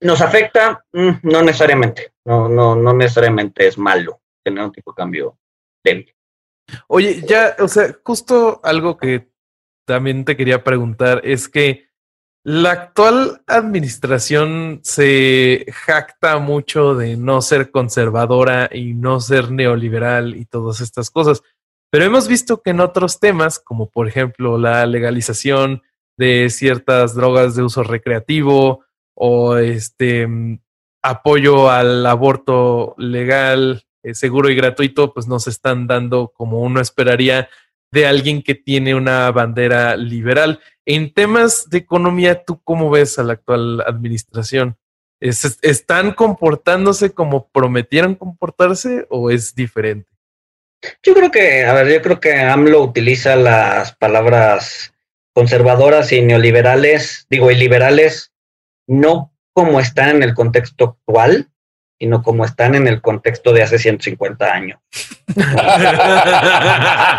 [0.00, 0.84] ¿Nos afecta?
[0.92, 2.12] Mm, no necesariamente.
[2.24, 5.38] No, no, no necesariamente es malo tener un tipo de cambio
[5.82, 6.14] débil.
[6.88, 9.30] Oye, ya, o sea, justo algo que
[9.86, 11.85] también te quería preguntar es que
[12.48, 20.44] la actual administración se jacta mucho de no ser conservadora y no ser neoliberal y
[20.44, 21.42] todas estas cosas.
[21.90, 25.82] Pero hemos visto que en otros temas, como por ejemplo la legalización
[26.16, 28.84] de ciertas drogas de uso recreativo
[29.16, 30.28] o este
[31.02, 37.48] apoyo al aborto legal, eh, seguro y gratuito, pues nos están dando como uno esperaría
[37.90, 40.60] de alguien que tiene una bandera liberal.
[40.86, 44.78] En temas de economía, ¿tú cómo ves a la actual administración?
[45.20, 50.08] ¿Están comportándose como prometieron comportarse o es diferente?
[51.02, 54.94] Yo creo que, a ver, yo creo que AMLO utiliza las palabras
[55.34, 58.32] conservadoras y neoliberales, digo, y liberales
[58.86, 61.50] no como están en el contexto actual,
[61.98, 64.78] sino como están en el contexto de hace 150 años.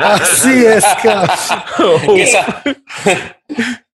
[0.02, 0.86] Así es,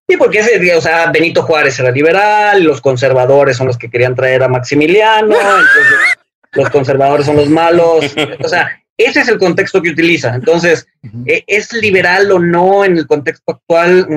[0.07, 4.15] Sí, porque ese, o sea, Benito Juárez era liberal, los conservadores son los que querían
[4.15, 6.17] traer a Maximiliano, entonces
[6.51, 10.35] los conservadores son los malos, o sea, ese es el contexto que utiliza.
[10.35, 10.87] Entonces,
[11.25, 14.07] ¿e-, ¿es liberal o no en el contexto actual?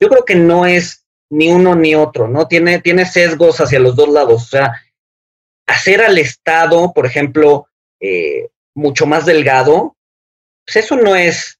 [0.00, 2.46] Yo creo que no es ni uno ni otro, ¿no?
[2.46, 4.42] Tiene, tiene sesgos hacia los dos lados.
[4.42, 4.72] O sea,
[5.70, 7.68] hacer al Estado, por ejemplo,
[8.00, 9.96] eh, mucho más delgado,
[10.66, 11.58] pues eso no es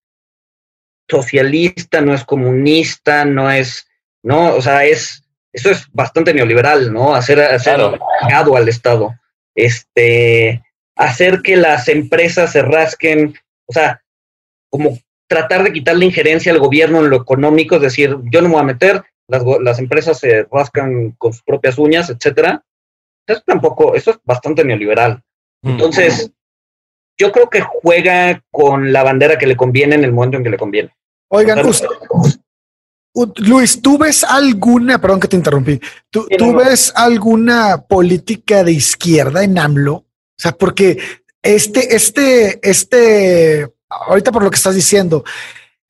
[1.09, 3.87] socialista, no es comunista, no es,
[4.23, 4.55] ¿no?
[4.55, 7.15] O sea, es, eso es bastante neoliberal, ¿no?
[7.15, 9.15] Hacer, hacer al Estado.
[9.55, 10.63] Este,
[10.97, 13.35] hacer que las empresas se rasquen,
[13.67, 14.03] o sea,
[14.71, 18.55] como tratar de quitarle injerencia al gobierno en lo económico, es decir, yo no me
[18.55, 22.65] voy a meter, las, empresas se rascan con sus propias uñas, etcétera.
[23.27, 25.23] Eso tampoco, eso es bastante neoliberal.
[25.63, 25.71] Mm.
[25.71, 26.33] Entonces,
[27.19, 30.51] yo creo que juega con la bandera que le conviene en el momento en que
[30.51, 30.95] le conviene.
[31.29, 31.63] Oigan,
[33.37, 35.81] Luis, ¿tú ves alguna, perdón que te interrumpí,
[36.11, 39.95] ¿tú, ves alguna política de izquierda en AMLO?
[39.95, 40.07] O
[40.37, 40.99] sea, porque
[41.43, 45.25] este, este, este, ahorita por lo que estás diciendo,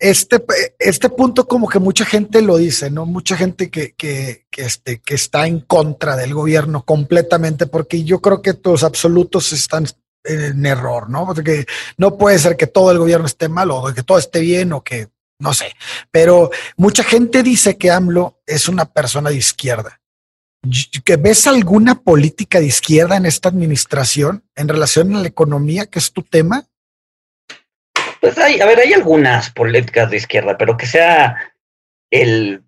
[0.00, 0.42] este,
[0.78, 3.04] este punto como que mucha gente lo dice, ¿no?
[3.04, 8.40] Mucha gente que, que, este, que está en contra del gobierno completamente, porque yo creo
[8.40, 9.86] que los absolutos están
[10.24, 11.26] en error, ¿no?
[11.26, 11.66] Porque
[11.98, 14.82] no puede ser que todo el gobierno esté mal o que todo esté bien o
[14.82, 15.08] que
[15.38, 15.74] no sé,
[16.10, 20.00] pero mucha gente dice que AMLO es una persona de izquierda.
[21.04, 25.98] ¿Que ves alguna política de izquierda en esta administración en relación a la economía, que
[25.98, 26.66] es tu tema?
[28.20, 31.52] Pues hay, a ver, hay algunas políticas de izquierda, pero que sea
[32.10, 32.62] el,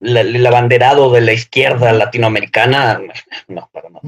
[0.00, 3.00] el abanderado de la izquierda latinoamericana,
[3.48, 4.00] no, para nada.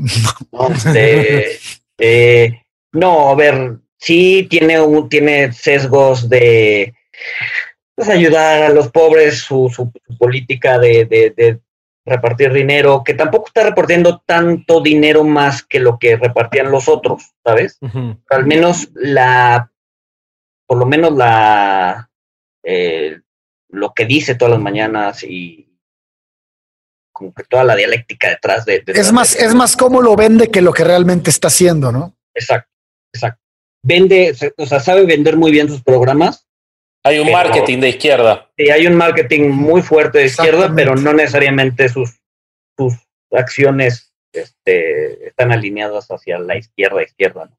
[0.52, 1.59] No, este,
[1.98, 6.94] eh, no, a ver, sí tiene, un, tiene sesgos de
[7.94, 11.61] pues, ayudar a los pobres, su, su, política de, de,
[12.06, 17.35] repartir dinero, que tampoco está repartiendo tanto dinero más que lo que repartían los otros,
[17.44, 17.78] ¿sabes?
[18.30, 19.69] Al menos la,
[20.70, 22.09] por lo menos la,
[22.62, 23.18] eh,
[23.70, 25.76] lo que dice todas las mañanas y
[27.12, 28.85] como que toda la dialéctica detrás de...
[28.87, 32.14] es más, es más cómo lo vende que lo que realmente está haciendo, ¿no?
[32.37, 32.70] Exacto,
[33.12, 33.42] exacto.
[33.83, 36.46] Vende, o sea, sabe vender muy bien sus programas
[37.02, 38.48] hay un marketing de izquierda.
[38.56, 42.20] Sí, hay un marketing muy fuerte de izquierda, pero no necesariamente sus,
[42.78, 42.94] sus
[43.33, 47.50] acciones este, están alineadas hacia la izquierda izquierda.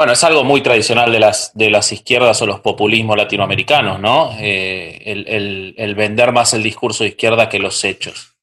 [0.00, 4.34] Bueno, es algo muy tradicional de las, de las izquierdas o los populismos latinoamericanos, ¿no?
[4.40, 8.34] Eh, el, el, vender más el discurso de izquierda que los hechos,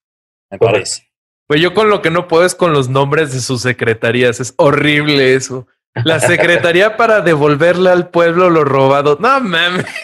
[0.51, 1.07] me parece.
[1.47, 4.39] Pues yo con lo que no puedo es con los nombres de sus secretarías.
[4.39, 5.65] Es horrible eso.
[6.03, 9.17] La secretaría para devolverle al pueblo lo robado.
[9.19, 9.87] No mames.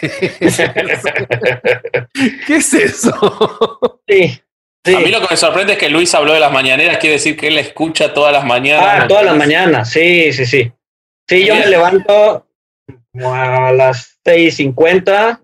[2.48, 4.00] ¿Qué es eso?
[4.08, 4.42] Sí,
[4.86, 7.36] A mí lo que me sorprende es que Luis habló de las mañaneras, quiere decir
[7.36, 9.04] que él escucha todas las mañanas.
[9.04, 10.72] Ah, todas las mañanas, sí, sí, sí.
[11.28, 12.46] Sí, yo me levanto
[13.22, 15.40] a las 6.50.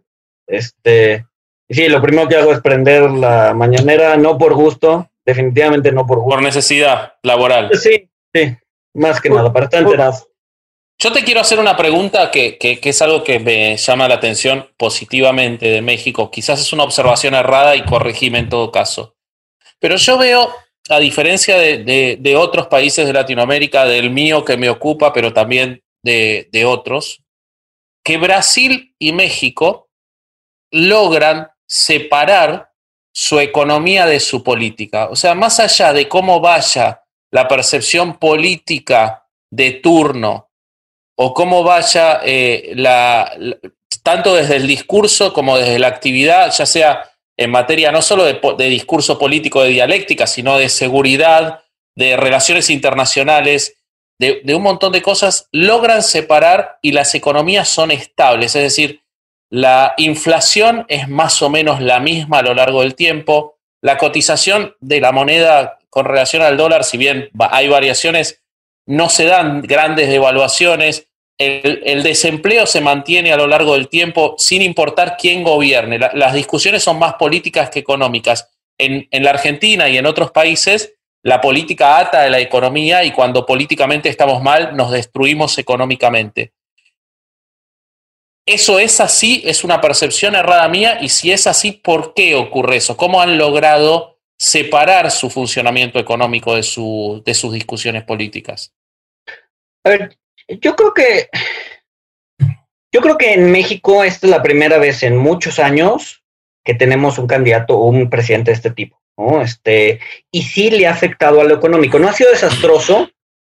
[0.47, 1.27] Este,
[1.69, 6.19] sí, lo primero que hago es prender la mañanera, no por gusto, definitivamente no por
[6.19, 6.37] gusto.
[6.37, 7.71] Por necesidad laboral.
[7.75, 8.57] Sí, sí,
[8.95, 10.31] más que nada, para estar enterado.
[11.03, 15.67] Yo te quiero hacer una pregunta que, es algo que me llama la atención positivamente
[15.67, 16.31] de México.
[16.31, 19.17] Quizás es una observación errada y corregime en todo caso.
[19.79, 20.51] Pero yo veo,
[20.91, 26.49] a diferencia de, otros países de Latinoamérica, del mío que me ocupa, pero también de,
[26.53, 27.23] de otros,
[28.05, 29.89] que Brasil y México
[30.73, 32.71] logran separar
[33.13, 35.09] su economía de su política.
[35.11, 40.51] O sea, más allá de cómo vaya la percepción política de turno
[41.17, 43.37] o cómo vaya eh, la,
[44.03, 48.69] tanto desde el discurso como desde la actividad, ya sea en materia no solo de,
[48.69, 51.63] discurso político, de dialéctica, sino de seguridad,
[51.97, 53.79] de relaciones internacionales,
[54.19, 58.55] de, de, un montón de cosas, logran separar y las economías son estables.
[58.57, 59.01] Es decir,
[59.49, 63.57] la inflación es más o menos la misma a lo largo del tiempo.
[63.81, 68.43] La cotización de la moneda con relación al dólar, si bien hay variaciones,
[68.85, 71.09] no se dan grandes devaluaciones
[71.41, 75.99] el, desempleo se mantiene a lo largo del tiempo sin importar quién gobierne.
[75.99, 78.51] las discusiones son más políticas que económicas.
[78.79, 83.47] En, la Argentina y en otros países, la política ata de la economía y cuando
[83.47, 86.53] políticamente estamos mal, nos destruimos económicamente.
[88.47, 89.43] ¿Eso es así?
[89.47, 90.99] ¿Es una percepción errada mía?
[91.01, 92.99] Y si es así, ¿por qué ocurre eso?
[92.99, 98.75] ¿Cómo han logrado separar su funcionamiento económico de, su, de sus discusiones políticas?
[99.85, 100.20] A ver,
[100.61, 101.29] yo creo que
[102.93, 106.25] yo creo que en México esta es la primera vez en muchos años
[106.65, 109.41] que tenemos un candidato o un presidente de este tipo, ¿no?
[109.41, 111.99] Este, y sí le ha afectado a lo económico.
[111.99, 113.11] No ha sido desastroso,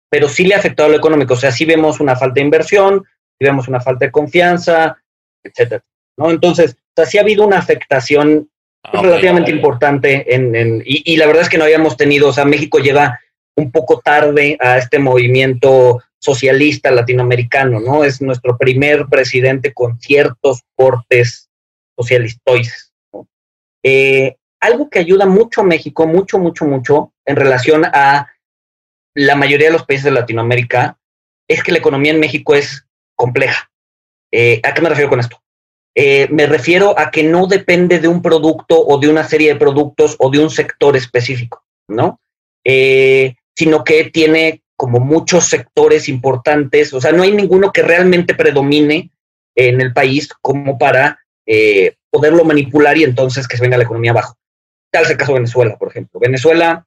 [0.10, 1.36] pero sí le ha afectado a lo económico.
[1.36, 3.04] O sea, sí vemos una falta de inversión,
[3.40, 4.98] sí vemos una falta de confianza,
[5.44, 5.84] etcétera.
[6.18, 6.32] ¿no?
[6.32, 8.50] Entonces, o sea, sí ha habido una afectación
[8.84, 12.34] ah, relativamente importante en, en y, y, la verdad es que no habíamos tenido, o
[12.34, 13.20] sea, México llega
[13.56, 18.04] un poco tarde a este movimiento socialista latinoamericano, ¿no?
[18.04, 21.50] Es nuestro primer presidente con ciertos portes
[21.98, 22.94] socialistoides.
[23.84, 28.28] Eh, algo que ayuda mucho a México, mucho, mucho, mucho, en relación a
[29.14, 30.98] la mayoría de los países de Latinoamérica,
[31.48, 33.72] es que la economía en México es compleja.
[34.32, 35.42] Eh, ¿A qué me refiero con esto?
[35.96, 39.60] Eh, me refiero a que no depende de un producto o de una serie de
[39.60, 42.20] productos o de un sector específico, ¿no?
[43.56, 49.12] sino que tiene como muchos sectores importantes, o sea, no hay ninguno que realmente predomine
[49.56, 54.12] en el país como para eh, poderlo manipular y entonces que se venga la economía
[54.12, 54.38] abajo.
[54.92, 56.20] Tal es el caso de Venezuela, por ejemplo.
[56.20, 56.86] Venezuela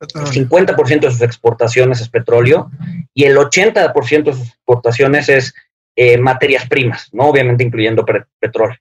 [0.00, 2.70] El 50% de sus exportaciones es petróleo
[3.12, 5.54] y el 80% de sus exportaciones es
[5.96, 7.24] eh, materias primas, ¿no?
[7.24, 8.04] Obviamente incluyendo
[8.38, 8.78] petróleo.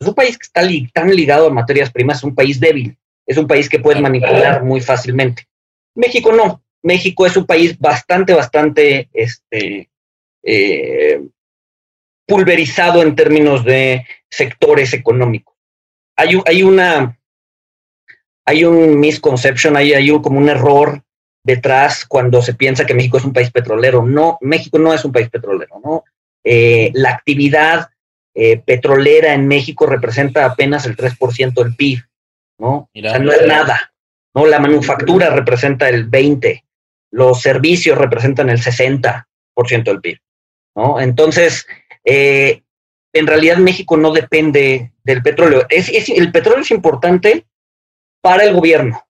[0.00, 3.36] Es un país que está tan ligado a materias primas, es un país débil, es
[3.36, 5.46] un país que puede manipular muy fácilmente.
[5.94, 6.62] México no.
[6.84, 9.90] México es un país bastante, bastante este,
[10.42, 11.20] eh,
[12.26, 15.54] pulverizado en términos de sectores económicos.
[16.16, 17.18] Hay, hay una
[18.46, 21.02] hay un misconception, hay, hay un, como un error
[21.42, 24.04] detrás cuando se piensa que México es un país petrolero.
[24.04, 26.04] No, México no es un país petrolero, ¿no?
[26.44, 27.88] Eh, la actividad
[28.34, 32.00] eh, petrolera en México representa apenas el 3% del PIB,
[32.58, 32.68] ¿no?
[32.70, 33.92] o sea, no es nada,
[34.34, 34.44] ¿no?
[34.44, 36.63] La manufactura representa el 20%,
[37.14, 39.24] los servicios representan el 60%
[39.84, 40.18] del PIB,
[40.74, 41.00] ¿no?
[41.00, 41.64] Entonces,
[42.04, 42.62] eh,
[43.12, 45.64] en realidad México no depende del petróleo.
[45.70, 47.46] El petróleo es importante
[48.20, 49.06] para el gobierno,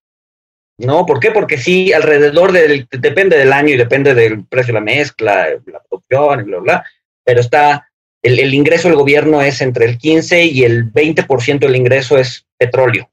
[0.79, 1.07] ¿no?
[1.07, 1.31] ¿Por qué?
[1.31, 5.83] Porque sí, alrededor del, depende del año y depende del precio de la mezcla, la
[5.89, 6.85] producción, bla, bla,
[7.25, 7.91] pero está,
[8.23, 13.11] el, ingreso del gobierno es entre el 15 y el 20% del ingreso es petróleo.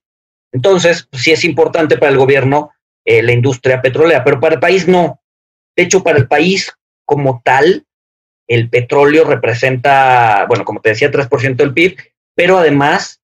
[0.52, 2.72] Entonces, sí es importante para el gobierno
[3.06, 5.22] eh, la industria petrolera, pero para el país no.
[5.76, 6.72] De hecho, para el país
[7.06, 7.86] como tal,
[8.48, 11.98] el petróleo representa, bueno, como te decía, 3% del PIB,
[12.36, 13.22] pero además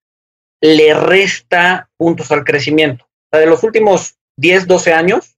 [0.62, 3.06] le resta puntos al crecimiento.
[3.06, 5.38] O sea, de los últimos 10, 12 años,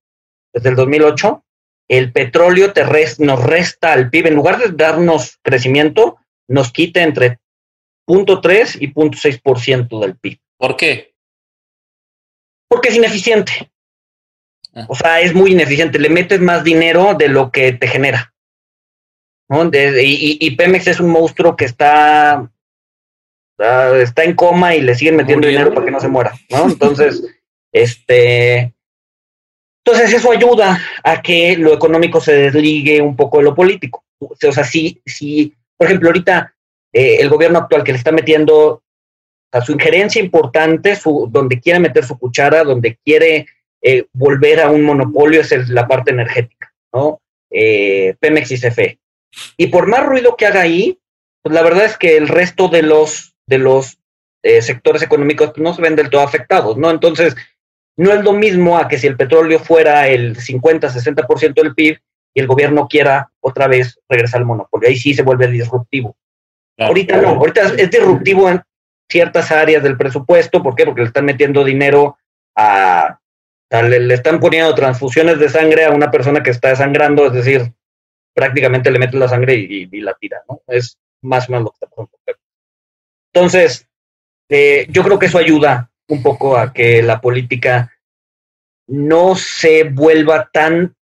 [0.54, 1.44] desde el 2008,
[1.90, 2.72] el petróleo
[3.18, 7.40] nos resta al PIB, en lugar de darnos crecimiento, nos quita entre
[8.08, 10.40] 0.3 y 0.6% del PIB.
[10.58, 11.16] ¿Por qué?
[12.68, 13.72] Porque es ineficiente.
[14.80, 14.86] Ah.
[14.88, 16.00] O sea, es muy ineficiente.
[16.00, 18.34] Le metes más dinero de lo que te genera.
[19.50, 22.50] y, Pemex es un monstruo que está,
[23.58, 26.34] está en coma y le siguen metiendo dinero para que no se muera.
[26.50, 26.68] ¿no?
[26.68, 27.24] Entonces,
[27.74, 28.74] este,
[29.84, 34.04] entonces eso ayuda a que lo económico se desligue un poco de lo político.
[34.20, 36.54] O sea, si, si por ejemplo, ahorita
[36.94, 38.84] eh, el gobierno actual que le está metiendo
[39.52, 43.48] a su injerencia importante, su, donde quiere meter su cuchara, donde quiere
[43.82, 47.22] eh, volver a un monopolio, es la parte energética, ¿no?
[47.52, 49.00] Eh, Pemex y CFE.
[49.58, 51.00] Y por más ruido que haga ahí,
[51.42, 53.98] pues la verdad es que el resto de los, de los
[54.62, 56.90] sectores económicos no se ven del todo afectados, ¿no?
[56.90, 57.36] Entonces,
[58.00, 62.00] no es lo mismo a que si el petróleo fuera el 50-60% del PIB
[62.34, 64.88] y el gobierno quiera otra vez regresar al monopolio.
[64.88, 66.16] Ahí sí se vuelve disruptivo.
[66.78, 68.62] ahorita no, ahorita es disruptivo en
[69.12, 70.64] ciertas áreas del presupuesto.
[70.64, 70.86] ¿Por qué?
[70.86, 72.18] Porque le están metiendo dinero
[72.56, 73.19] a...
[73.70, 77.74] le, están poniendo transfusiones de sangre a una persona que está desangrando, es decir,
[78.34, 80.62] prácticamente le meten la sangre y, la tira, ¿no?
[80.68, 82.12] Es más o menos lo que está pasando.
[83.34, 83.88] Entonces,
[84.50, 87.94] eh, yo creo que eso ayuda un poco a que la política
[88.88, 90.96] no se vuelva tan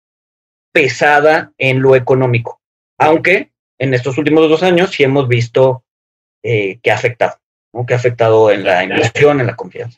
[0.73, 2.59] pesada en lo económico,
[2.97, 5.83] aunque en estos últimos dos años sí hemos visto
[6.43, 7.39] eh, que ha afectado,
[7.87, 9.97] que ha afectado en la inversión, en la confianza.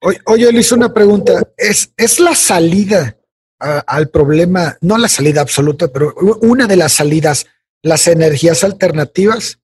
[0.00, 1.42] Oye, le hice una pregunta.
[1.56, 3.16] ¿Es, ¿Es la salida
[3.58, 7.46] al problema, no la salida absoluta, pero una de las salidas,
[7.82, 9.58] las energías alternativas?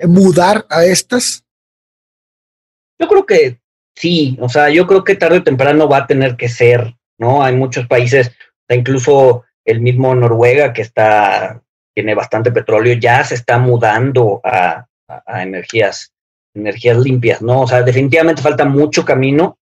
[0.00, 1.44] ¿Mudar a estas?
[2.98, 3.62] Yo creo que
[3.94, 7.42] Sí, o sea, yo creo que tarde o temprano va a tener que ser, ¿no?
[7.42, 8.32] Hay muchos países,
[8.68, 11.62] incluso el mismo Noruega que está,
[11.94, 14.86] tiene bastante petróleo, ya se está mudando a,
[15.26, 16.12] energías,
[16.54, 17.62] energías limpias, ¿no?
[17.62, 19.58] O sea, definitivamente falta mucho camino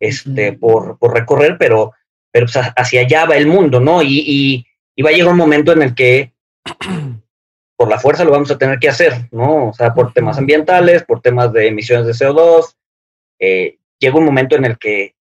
[0.00, 1.92] este, por, por recorrer, pero,
[2.32, 4.02] pero pues, hacia allá va el mundo, ¿no?
[4.02, 4.64] Y,
[4.96, 6.32] y, va a llegar un momento en el que
[7.76, 9.68] por la fuerza lo vamos a tener que hacer, ¿no?
[9.68, 12.74] O sea, por temas ambientales, por temas de emisiones de CO2,
[13.38, 15.14] eh, llega un momento en el, que,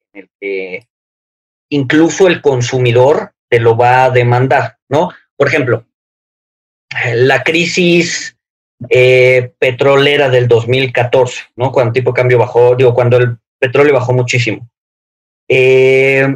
[1.70, 5.12] incluso el consumidor te lo va a demandar, ¿no?
[5.36, 5.86] Por ejemplo,
[7.14, 8.36] la crisis
[8.90, 11.72] eh, petrolera del 2014, ¿no?
[11.72, 14.70] Cuando el tipo de cambio bajó, digo, cuando el petróleo bajó muchísimo.
[15.48, 16.28] Eh,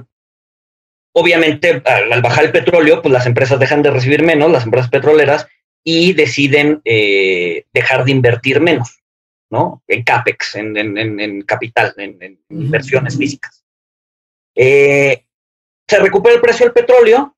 [1.13, 5.47] obviamente, al, bajar el petróleo, pues las empresas dejan de recibir menos, las empresas petroleras,
[5.83, 6.81] y deciden
[7.73, 9.01] dejar de invertir menos.
[9.51, 9.83] ¿no?
[9.87, 13.63] En CAPEX, en, capital, en, inversiones físicas.
[14.55, 15.25] Eh,
[15.87, 17.35] se recupera el precio del petróleo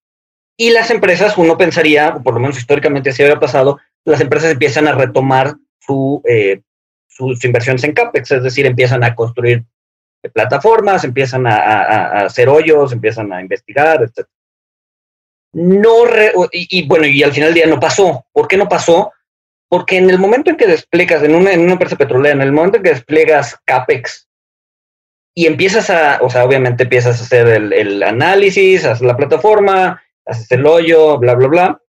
[0.55, 4.87] y las empresas, uno pensaría, por lo menos históricamente así había pasado, las empresas empiezan
[4.87, 6.61] a retomar su, eh,
[7.07, 9.65] sus inversiones en CAPEX, es decir, empiezan a construir
[10.29, 14.27] plataformas, empiezan a, hacer hoyos, empiezan a investigar, etc.
[15.53, 16.05] No
[16.51, 18.25] y, bueno, y al final del día no pasó.
[18.31, 19.11] ¿Por qué no pasó?
[19.69, 22.83] Porque en el momento en que desplegas, en una, empresa petrolera, en el momento en
[22.83, 24.27] que desplegas CAPEX,
[25.35, 30.51] y empiezas a, o sea, obviamente empiezas a hacer el, análisis, haces la plataforma, haces
[30.51, 31.81] el hoyo, bla, bla, bla.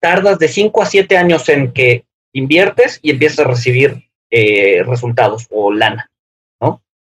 [0.00, 5.46] Tardas de 5 a 7 años en que inviertes y empiezas a recibir eh, resultados
[5.50, 6.09] o lana.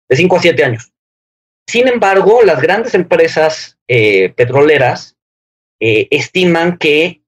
[0.08, 0.92] De 5 a 7 años.
[1.66, 5.16] Sin embargo, las grandes empresas eh, petroleras
[5.80, 7.22] eh, estiman que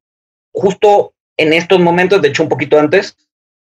[0.53, 3.17] justo en estos momentos, de hecho un poquito antes,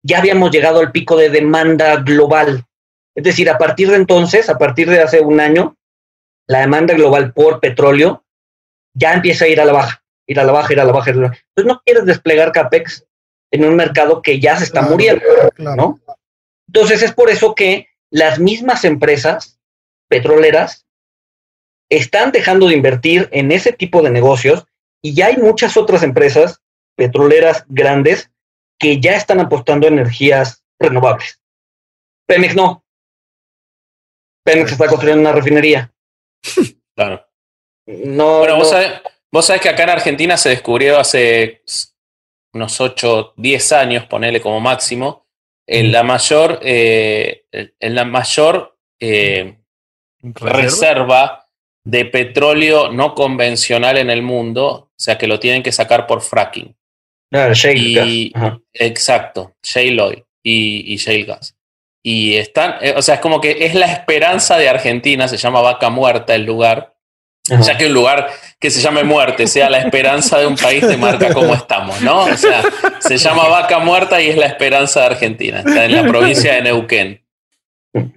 [0.03, 2.67] ya habíamos llegado al pico de demanda global.
[3.15, 5.77] Es decir, a partir de entonces, a partir de hace un año,
[6.47, 8.25] la demanda global por petróleo
[8.93, 11.11] ya empieza a ir a la baja, ir a la baja, ir a la baja.
[11.11, 13.07] Entonces no quieres desplegar CAPEX
[13.51, 15.25] en un mercado que ya se está muriendo,
[15.59, 15.99] ¿no?
[16.69, 19.59] Entonces es por eso que las mismas empresas
[20.09, 20.87] petroleras
[21.91, 24.65] están dejando de invertir en ese tipo de negocios
[25.03, 26.63] y ya hay muchas otras empresas
[26.97, 28.31] petroleras grandes
[28.79, 31.41] que ya están apostando a energías renovables.
[32.29, 32.85] Pemex no.
[34.45, 35.93] Pemex está construyendo una refinería.
[36.97, 37.27] Claro.
[37.89, 38.39] No.
[38.39, 39.03] Bueno, Vos, sabés,
[39.33, 41.65] vos sabés que acá en Argentina se descubrió hace
[42.53, 45.24] unos 8, 10 años, ponele como máximo,
[45.67, 49.59] en la mayor, eh, en la mayor eh,
[50.23, 51.45] ¿Reserva?
[51.85, 56.23] de petróleo no convencional en el mundo, o sea que lo tienen que sacar por
[56.23, 56.75] fracking.
[57.31, 58.33] Ah, shale y,
[58.73, 61.57] Exacto, shale oil y, shale gas.
[62.03, 65.61] Y están, eh, o sea, es como que es la esperanza de Argentina, se llama
[65.61, 66.94] Vaca Muerta el lugar,
[67.49, 68.29] ya que un lugar
[68.59, 72.25] que se llame muerte sea la esperanza de un país de marca como estamos, ¿no?
[72.25, 72.63] O sea,
[73.01, 76.63] se llama Vaca Muerta y es la esperanza de Argentina, está en la provincia de
[76.63, 77.25] Neuquén.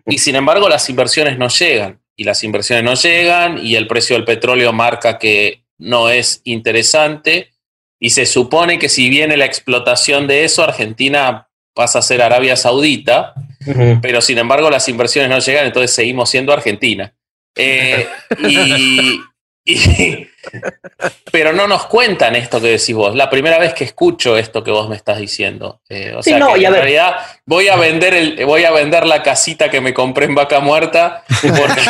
[0.06, 2.00] Y sin embargo, las inversiones no llegan.
[2.16, 7.52] Y las inversiones no llegan y el precio del petróleo marca que no es interesante.
[8.00, 12.56] Y se supone que si viene la explotación de eso, Argentina pasa a ser Arabia
[12.56, 13.36] Saudita,
[14.02, 17.14] pero sin embargo las inversiones no llegan, entonces seguimos siendo Argentina.
[17.58, 18.08] Eh,
[18.40, 19.22] y,
[21.32, 23.16] pero no nos cuentan esto que decís vos.
[23.16, 25.82] La primera vez que escucho esto que vos me estás diciendo.
[25.90, 29.70] Eh, o sea, que en realidad voy a vender el, voy a vender la casita
[29.70, 31.82] que me compré en Vaca Muerta porque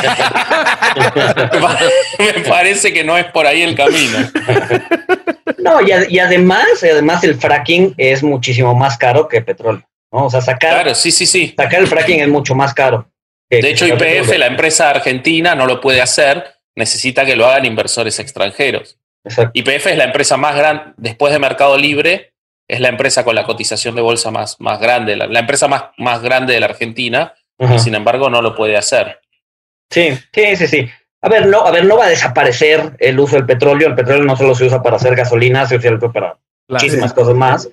[2.36, 4.18] me parece que no es por ahí el camino.
[5.59, 9.84] No, y, además, además el fracking es muchísimo más caro que petróleo.
[10.11, 10.26] ¿no?
[10.26, 11.53] O sea, sacar, claro, sí, sí, sí.
[11.55, 13.07] sacar el fracking es mucho más caro.
[13.50, 18.20] De hecho, IPF, la empresa argentina, no lo puede hacer necesita que lo hagan inversores
[18.20, 19.00] extranjeros.
[19.54, 22.34] YPF es la empresa más grande, después de Mercado Libre,
[22.70, 26.22] es la empresa con la cotización de bolsa más, más grande, la, empresa más, más
[26.22, 29.20] grande de la Argentina, y sin embargo no lo puede hacer.
[29.89, 30.89] Sí, sí, sí, sí.
[31.22, 33.88] A ver, no, a ver, no va a desaparecer el uso del petróleo.
[33.88, 36.38] El petróleo no solo se usa para hacer gasolina, se usa para
[36.70, 37.70] muchísimas cosas más.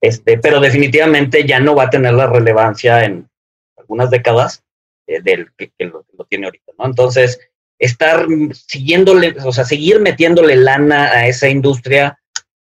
[0.00, 3.28] Este, pero definitivamente ya no va a tener la relevancia en
[3.76, 4.64] algunas décadas
[5.06, 6.86] eh, del que, lo, que, lo, tiene ahorita, ¿no?
[6.86, 7.38] Entonces,
[7.78, 12.18] estar siguiéndole, o sea, seguir metiéndole lana a esa industria,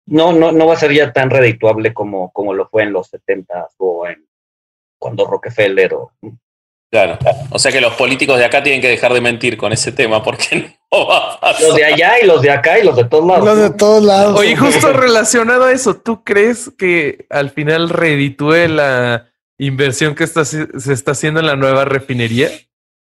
[0.06, 3.08] no, no, no va a ser ya tan redituable como, como lo fue en los
[3.08, 4.26] 70 o en
[4.98, 6.12] cuando Rockefeller o...
[6.92, 7.20] Claro,
[7.52, 10.24] o sea que los políticos de acá tienen que dejar de mentir con ese tema
[10.24, 11.68] porque no va a pasar.
[11.68, 13.46] Los de allá y los de acá y los de todos lados.
[13.46, 14.40] Los de todos lados.
[14.40, 19.29] Oye, justo relacionado a eso, ¿tú crees que al final reditúe la
[19.60, 22.50] inversión que está, se está haciendo en la nueva refinería?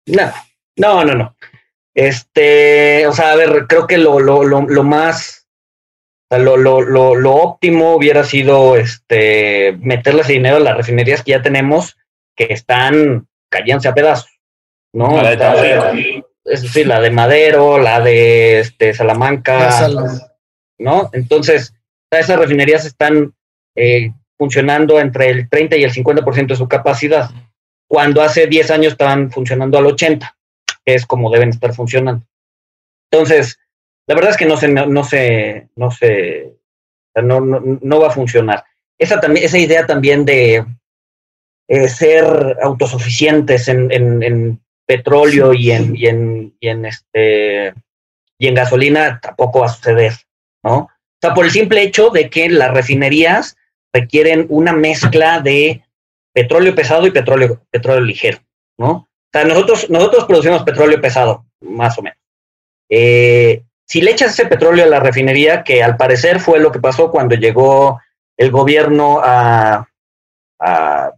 [0.05, 0.31] No,
[0.75, 1.35] no, no, no.
[1.95, 5.47] Este, o sea, a ver, creo que lo, lo, lo, lo más,
[6.29, 11.31] lo, lo, lo, lo, óptimo hubiera sido este, meterle ese dinero a las refinerías que
[11.31, 11.97] ya tenemos,
[12.35, 14.31] que están cayéndose a pedazos,
[14.91, 15.21] ¿no?
[15.21, 19.87] La de es decir, la de Madero, la de este, Salamanca,
[20.77, 21.09] ¿no?
[21.13, 21.73] Entonces,
[22.11, 23.33] esas refinerías están
[23.75, 24.11] eh,
[24.43, 27.29] funcionando entre el 30 y el 50% de su capacidad,
[27.87, 30.29] cuando hace 10 años estaban funcionando al 80%
[30.85, 32.25] es como deben estar funcionando.
[33.09, 33.57] Entonces,
[34.05, 36.57] la verdad es que no se, no, se, no se,
[37.15, 38.65] no, no, va a funcionar.
[38.97, 40.65] Esa, también, esa idea también de
[41.69, 47.73] eh, ser autosuficientes en, en, petróleo y en, y en, y en, este,
[48.37, 50.11] y en gasolina tampoco va a suceder,
[50.61, 50.79] ¿no?
[50.79, 50.89] O
[51.21, 53.55] sea, por el simple hecho de que las refinerías
[53.93, 55.83] requieren una mezcla de
[56.33, 58.39] petróleo pesado y petróleo, petróleo ligero,
[58.77, 58.91] ¿no?
[58.91, 62.17] O sea, nosotros, nosotros producimos petróleo pesado, más o menos.
[62.89, 66.79] Eh, si le echas ese petróleo a la refinería, que al parecer fue lo que
[66.79, 68.01] pasó cuando llegó
[68.37, 69.87] el gobierno a,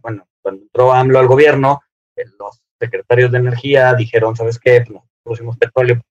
[0.02, 1.82] bueno, cuando entró AMLO al gobierno,
[2.14, 4.84] eh, los secretarios de energía dijeron, ¿sabes qué?
[4.86, 6.02] Pues producimos petróleo,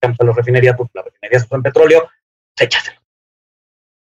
[0.00, 2.08] a la refinería, pues las refinerías usan petróleo,
[2.54, 3.01] pues échaselo.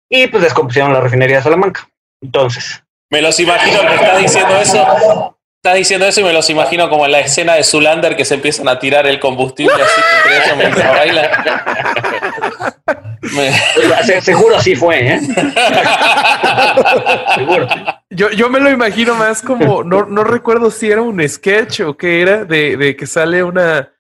[0.09, 1.89] Y pues descompusieron la refinería de Salamanca.
[2.23, 2.83] Entonces.
[3.11, 5.37] Me los imagino que está diciendo eso
[5.67, 8.35] estás diciendo eso y me los imagino como en la escena de Zulander que se
[8.35, 11.29] empiezan a tirar el combustible así entre ellos mientras baila.
[13.35, 13.51] Me...
[14.21, 15.21] Seguro así fue, ¿eh?
[17.35, 17.67] Seguro.
[18.11, 21.97] Yo, yo me lo imagino más como, no, no recuerdo si era un sketch o
[21.97, 23.93] qué era, de, de que sale una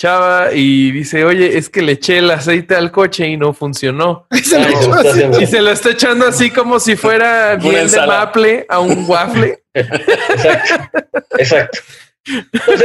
[0.00, 4.26] chava y dice, oye, es que le eché el aceite al coche y no funcionó.
[4.30, 9.62] y, se lo está echando así como si fuera bien de maple a un waffle.
[9.74, 10.98] Exacto.
[11.38, 11.78] Exacto.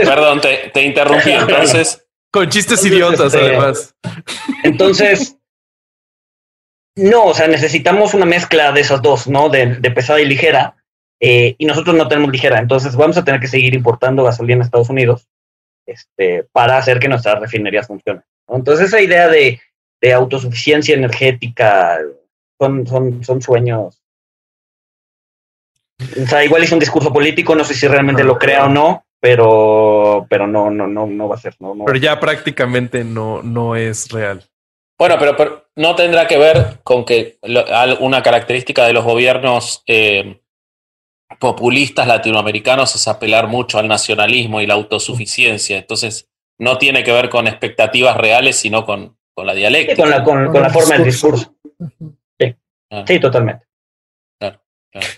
[0.04, 2.06] Perdón, te, te, interrumpí entonces.
[2.32, 3.96] Con chistes idiotas, este, además.
[4.64, 5.38] Entonces,
[6.98, 9.48] no, o sea, necesitamos una mezcla de esas dos, ¿no?
[9.48, 10.76] De, de pesada y ligera.
[11.22, 14.66] Eh, y nosotros no tenemos ligera, entonces vamos a tener que seguir importando gasolina a
[14.66, 15.30] Estados Unidos
[15.86, 18.24] este, para hacer que nuestras refinerías funcionen.
[18.48, 19.60] Entonces esa idea de,
[20.02, 22.00] de, autosuficiencia energética
[22.60, 24.02] son, son, son sueños.
[26.00, 29.06] O sea, igual es un discurso político, no sé si realmente lo crea o no,
[29.20, 31.56] pero, pero no, no, no, no va a ser.
[31.60, 31.86] No, no.
[31.86, 34.44] Pero ya prácticamente no, no es real.
[34.98, 37.38] Bueno, pero, no tendrá que ver con que
[38.00, 40.42] una característica de los gobiernos eh,
[41.40, 45.78] populistas latinoamericanos es apelar mucho al nacionalismo y la autosuficiencia.
[45.78, 50.02] Entonces, no tiene que ver con expectativas reales, sino con, con la dialéctica.
[50.02, 51.56] con la, con, la forma del discurso.
[52.40, 52.56] Sí,
[52.92, 53.04] ah.
[53.08, 53.66] sí totalmente.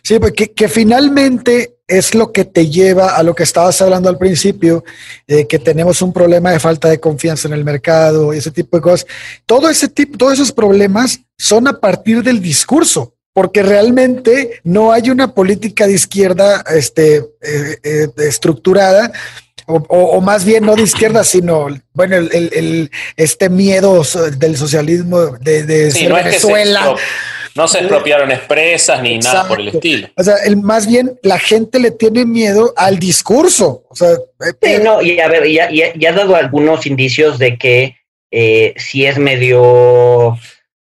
[0.03, 4.18] Sí, porque que finalmente es lo que te lleva a lo que estabas hablando al
[4.18, 4.84] principio,
[5.28, 8.82] que tenemos un problema de falta de confianza en el mercado y ese tipo de
[8.82, 9.07] cosas.
[9.45, 15.12] Todo ese tipo, todos esos problemas son a partir del discurso porque realmente no hay
[15.12, 19.12] una política de izquierda este, eh, eh, estructurada.
[19.68, 24.02] O, más bien no de izquierda, sino bueno, el, este miedo
[24.38, 26.96] del socialismo de, Venezuela.
[27.54, 30.08] no se expropiaron expresas ni nada por el estilo.
[30.16, 33.84] O sea, el, más bien la gente le tiene miedo al discurso.
[33.88, 34.14] O sea,
[34.62, 37.98] eh, no, y a ver, ya, ya, ha dado algunos indicios de que
[38.78, 40.40] si es medio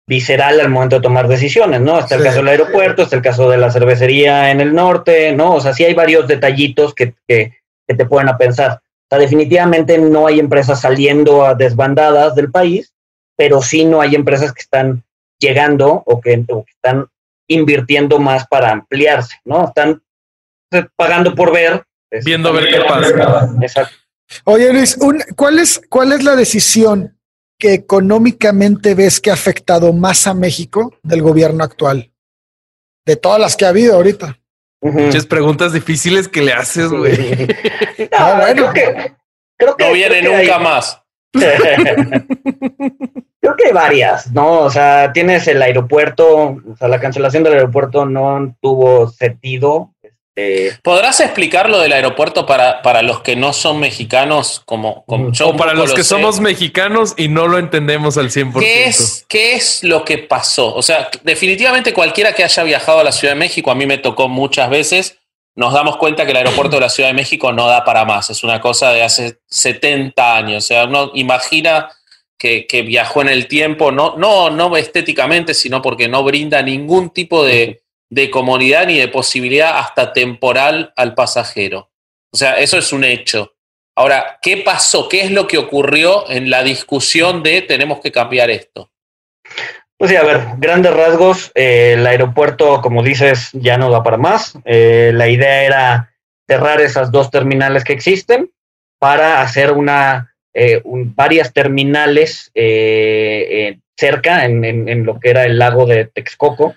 [0.08, 2.00] visceral al momento de tomar decisiones, ¿no?
[2.00, 5.56] Está el caso del aeropuerto, está el caso de la cervecería en el norte, ¿no?
[5.56, 7.54] O sea, sí hay varios detallitos que, que,
[7.88, 8.82] te pueden a pensar.
[8.82, 12.94] O sea, definitivamente no hay empresas saliendo a desbandadas del país,
[13.36, 15.04] pero sí no hay empresas que están
[15.40, 17.08] llegando o que, están
[17.48, 19.66] invirtiendo más para ampliarse, ¿no?
[19.66, 20.02] Están
[20.96, 21.84] pagando por ver.
[22.24, 23.50] Viendo a ver qué pasa.
[23.62, 23.96] Exacto.
[24.46, 24.98] Oye, Luis,
[25.36, 27.15] ¿cuál, es, ¿cuál es la decisión
[27.58, 32.12] que económicamente ves que ha afectado más a México del gobierno actual?
[33.06, 34.40] De todas las que ha habido ahorita.
[34.82, 37.18] Muchas preguntas difíciles que le haces, güey.
[38.12, 38.72] no, bueno.
[38.72, 39.14] creo que,
[39.58, 41.02] creo que, no viene nunca más.
[43.46, 44.60] creo que hay varias, ¿no?
[44.60, 49.95] O sea, tienes el aeropuerto, o sea, la cancelación del aeropuerto no tuvo sentido
[50.38, 54.62] eh, ¿Podrás explicar lo del aeropuerto para, para los que no son mexicanos?
[54.66, 58.60] Como, como o para los que somos mexicanos y no lo entendemos al 100%.
[58.60, 60.76] ¿Qué es, ¿Qué es lo que pasó?
[60.76, 63.98] O sea, definitivamente cualquiera que haya viajado a la Ciudad de México, a mí me
[63.98, 65.20] tocó muchas veces,
[65.56, 68.30] nos damos cuenta que el aeropuerto de la Ciudad de México no da para más.
[68.30, 70.66] Es una cosa de hace 70 años.
[70.66, 71.90] O sea, uno imagina
[72.38, 77.12] que, que viajó en el tiempo, no, no, no estéticamente, sino porque no brinda ningún
[77.12, 77.85] tipo de
[78.16, 81.92] de comodidad ni de posibilidad hasta temporal al pasajero.
[82.32, 83.56] O sea, eso es un hecho.
[83.94, 85.10] Ahora, ¿qué pasó?
[85.10, 88.90] ¿Qué es lo que ocurrió en la discusión de tenemos que cambiar esto?
[89.98, 94.16] Pues sí, a ver, grandes rasgos, eh, el aeropuerto, como dices, ya no da para
[94.16, 94.58] más.
[94.64, 96.14] Eh, la idea era
[96.48, 98.50] cerrar esas dos terminales que existen
[98.98, 106.06] para hacer una, eh, varias terminales cerca en, en, lo que era el lago de
[106.06, 106.76] Texcoco,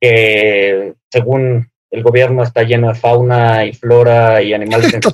[0.00, 5.00] que según el gobierno está lleno de fauna y flora y animales en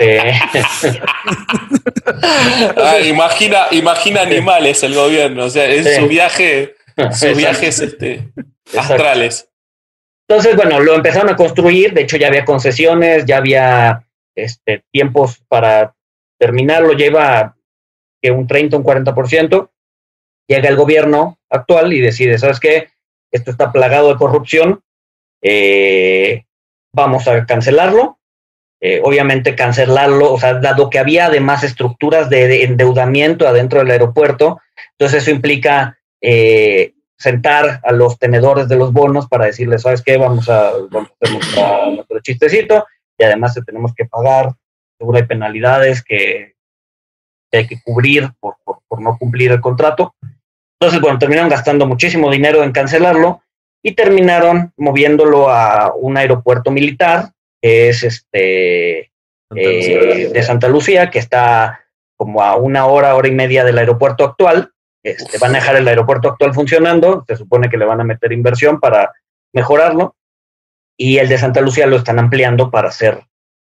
[2.76, 6.74] ah, imagina, imagina animales el gobierno, o sea, es su viaje,
[7.12, 8.28] sus viajes este,
[8.76, 9.48] astrales.
[10.28, 15.42] Entonces, bueno, lo empezaron a construir, de hecho ya había concesiones, ya había este, tiempos
[15.48, 15.94] para
[16.38, 17.56] terminarlo, lleva
[18.22, 19.70] que un 30, un 40%,
[20.50, 22.88] llega el gobierno actual y decide, ¿sabes qué?
[23.30, 24.82] Esto está plagado de corrupción,
[25.42, 26.44] eh,
[26.92, 28.18] vamos a cancelarlo.
[28.82, 34.58] Eh, obviamente cancelarlo, o sea, dado que había además estructuras de, endeudamiento adentro del aeropuerto,
[34.92, 40.16] entonces eso implica eh, sentar a los tenedores de los bonos para decirles, ¿sabes qué?
[40.16, 42.86] Vamos a, vamos a hacer nuestro chistecito
[43.18, 44.54] y además tenemos que pagar,
[44.96, 46.54] seguro hay penalidades que,
[47.52, 50.14] hay que cubrir por, por no cumplir el contrato.
[50.80, 53.42] Entonces, bueno, terminaron gastando muchísimo dinero en cancelarlo
[53.82, 59.10] y terminaron moviéndolo a un aeropuerto militar, que es este
[59.54, 61.84] eh, de Santa Lucía, que está
[62.16, 64.72] como a una hora, hora y media del aeropuerto actual.
[65.02, 68.32] Este, van a dejar el aeropuerto actual funcionando, se supone que le van a meter
[68.32, 69.12] inversión para
[69.52, 70.16] mejorarlo,
[70.96, 73.20] y el de Santa Lucía lo están ampliando para hacer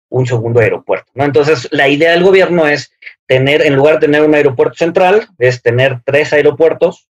[0.08, 1.10] un segundo aeropuerto.
[1.14, 1.24] ¿no?
[1.24, 2.92] Entonces, la idea del gobierno es
[3.26, 7.08] tener, en lugar de tener un aeropuerto central, es tener tres aeropuertos,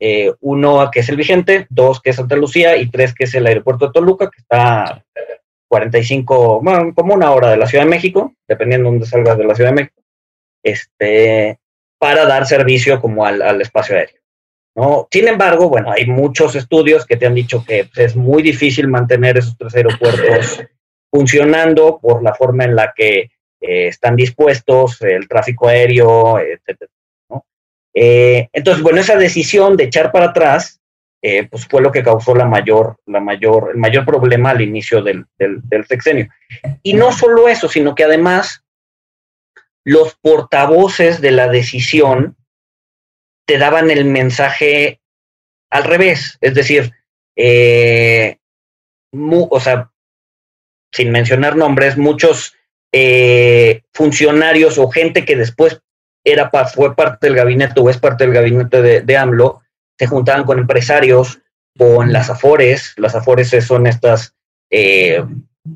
[0.00, 3.34] eh, uno que es el vigente, dos que es Santa Lucía y tres que es
[3.34, 5.04] el aeropuerto de Toluca, que está
[5.68, 9.44] 45, bueno, como una hora de la Ciudad de México, dependiendo de dónde salgas de
[9.44, 10.02] la Ciudad de México,
[10.62, 11.58] este,
[11.98, 14.20] para dar servicio como al, al espacio aéreo.
[14.74, 15.06] ¿no?
[15.10, 18.88] Sin embargo, bueno, hay muchos estudios que te han dicho que pues, es muy difícil
[18.88, 20.62] mantener esos tres aeropuertos
[21.10, 23.30] funcionando por la forma en la que
[23.62, 26.90] eh, están dispuestos, el tráfico aéreo, etcétera.
[27.94, 30.80] Eh, entonces, bueno, esa decisión de echar para atrás,
[31.22, 35.00] eh, pues fue lo que causó la mayor, la mayor, el mayor problema al inicio
[35.00, 36.28] del, del, sexenio.
[36.82, 38.64] Y no solo eso, sino que además
[39.84, 42.36] los portavoces de la decisión
[43.46, 45.00] te daban el mensaje
[45.70, 46.92] al revés, es decir,
[49.12, 49.92] o sea,
[50.92, 52.54] sin mencionar nombres, muchos
[52.92, 55.80] eh, funcionarios o gente que después
[56.24, 59.62] era fue parte del gabinete o es parte del gabinete de, AMLO,
[59.98, 61.40] se juntaban con empresarios,
[61.76, 62.94] con las AFORES.
[62.98, 64.34] Las AFORES son estas
[64.70, 65.24] eh,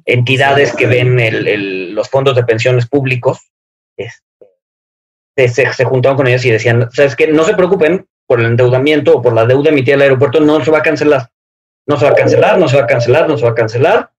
[0.04, 3.50] entidades que ven los fondos de pensiones públicos.
[3.96, 7.28] Este, se, se, juntaban con ellos y decían, ¿sabes qué?
[7.28, 10.70] No se preocupen por el endeudamiento o por la deuda emitida al aeropuerto, no se
[10.70, 11.30] va a cancelar.
[11.86, 14.10] No se va a cancelar, no se va a cancelar, no se va a cancelar.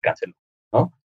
[0.00, 0.34] Canceló.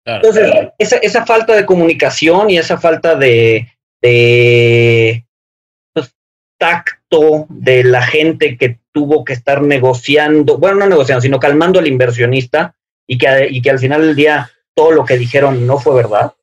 [0.05, 3.67] Entonces, Esa, esa, falta de comunicación y esa falta de,
[4.01, 5.25] de
[5.93, 6.15] pues,
[6.57, 11.87] tacto de la gente que tuvo que estar negociando, bueno, no negociando, sino calmando al
[11.87, 12.75] inversionista
[13.07, 16.33] y que, y que al final del día todo lo que dijeron no fue verdad,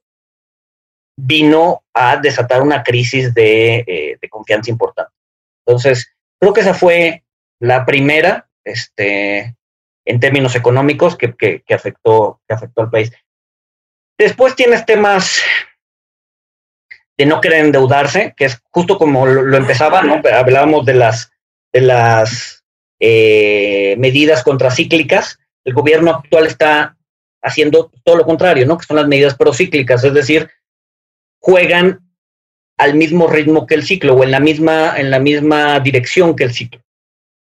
[1.16, 5.12] vino a desatar una crisis de, eh, de confianza importante.
[5.66, 7.24] Entonces, creo que esa fue
[7.60, 9.56] la primera, este,
[10.04, 13.12] en términos económicos, que, que, que, afectó, que afectó al país.
[14.18, 15.40] Después tienes temas
[17.16, 20.20] de no querer endeudarse, que es justo como lo, empezaba, ¿no?
[20.32, 21.32] Hablábamos de las,
[21.72, 22.64] de las
[23.00, 25.38] eh, medidas contracíclicas.
[25.64, 26.96] El gobierno actual está
[27.42, 28.76] haciendo todo lo contrario, ¿no?
[28.76, 30.50] Que son las medidas procíclicas, es decir,
[31.40, 32.00] juegan
[32.76, 36.44] al mismo ritmo que el ciclo o en la misma, en la misma dirección que
[36.44, 36.80] el ciclo.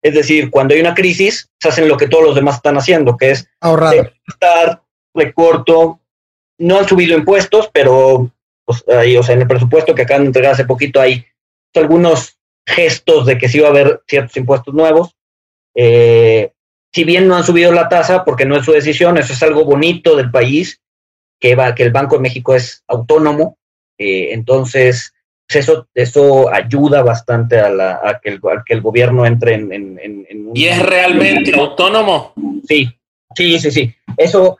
[0.01, 3.17] Es decir, cuando hay una crisis, se hacen lo que todos los demás están haciendo,
[3.17, 4.13] que es ahorrar,
[5.13, 6.01] recorto,
[6.59, 8.31] no han subido impuestos, pero
[8.65, 11.25] pues, ahí, o sea, en el presupuesto que acaban de entregar hace poquito hay
[11.75, 15.15] algunos gestos de que sí va a haber ciertos impuestos nuevos.
[15.75, 16.51] Eh,
[16.91, 19.63] si bien no han subido la tasa, porque no es su decisión, eso es algo
[19.63, 20.81] bonito del país,
[21.39, 23.57] que, va, que el Banco de México es autónomo,
[23.97, 25.13] eh, entonces
[25.47, 29.71] pues, eso, eso ayuda bastante a, la, a, que, el, que el gobierno entre en,
[29.71, 32.33] en, en, ¿Y es realmente autónomo?
[32.67, 32.89] Sí,
[33.35, 33.95] sí, sí, sí.
[34.17, 34.57] Eso,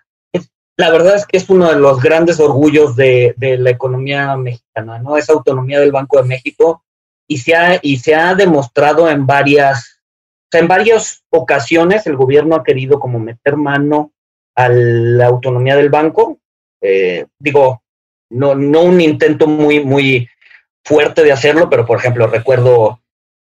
[0.78, 5.17] la verdad es que es uno de los grandes orgullos de, la economía mexicana, ¿no?
[5.17, 6.84] Esa autonomía del Banco de México
[7.28, 9.99] y se ha, y se ha demostrado en varias,
[10.45, 14.11] o sea, en varias ocasiones el gobierno ha querido como meter mano
[14.55, 16.38] a la autonomía del banco.
[16.82, 17.82] Eh, digo,
[18.30, 20.30] no, no un intento muy, muy
[20.86, 23.01] fuerte de hacerlo, pero por ejemplo, recuerdo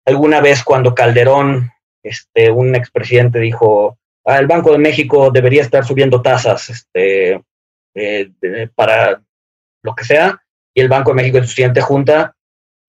[0.05, 1.71] alguna vez cuando Calderón,
[2.03, 7.41] este, un expresidente dijo, el Banco de México debería estar subiendo tasas este,
[7.93, 8.31] eh,
[8.73, 9.21] para
[9.83, 10.41] lo que sea,
[10.73, 12.35] y el Banco de México en su siguiente junta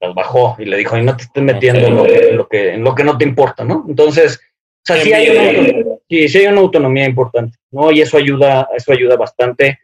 [0.01, 2.49] las bajó y le dijo, y no te estés metiendo en, lo que, en, lo
[2.49, 3.84] que, en lo que no te importa, ¿no?
[3.89, 7.91] Entonces, o sea, sí hay, una, sí, hay una autonomía importante, ¿no?
[7.91, 9.80] Y eso ayuda, eso ayuda bastante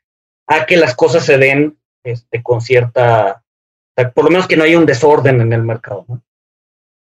[0.46, 3.42] a que las cosas se den este, con cierta,
[4.14, 6.22] por lo menos que no haya un desorden en el mercado, ¿no?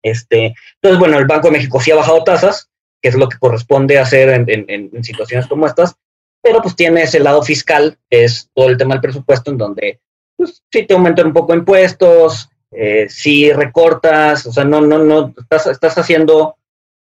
[0.04, 2.70] Este, entonces, bueno, el Banco de México sí ha bajado tasas,
[3.08, 5.96] que es lo que corresponde hacer en, situaciones como estas,
[6.42, 10.02] pero pues tiene ese lado fiscal, que es todo el tema del presupuesto, en donde
[10.36, 15.34] pues sí te aumentan un poco impuestos, eh, si recortas, o sea, no, no, no,
[15.38, 16.58] estás, estás haciendo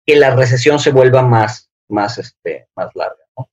[0.04, 3.22] que la recesión se vuelva más, más, este, más larga.
[3.38, 3.48] ¿no?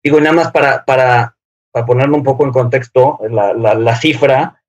[0.00, 1.36] Digo, nada más para, para,
[1.72, 4.62] para ponerme un poco en contexto, la, la, la cifra,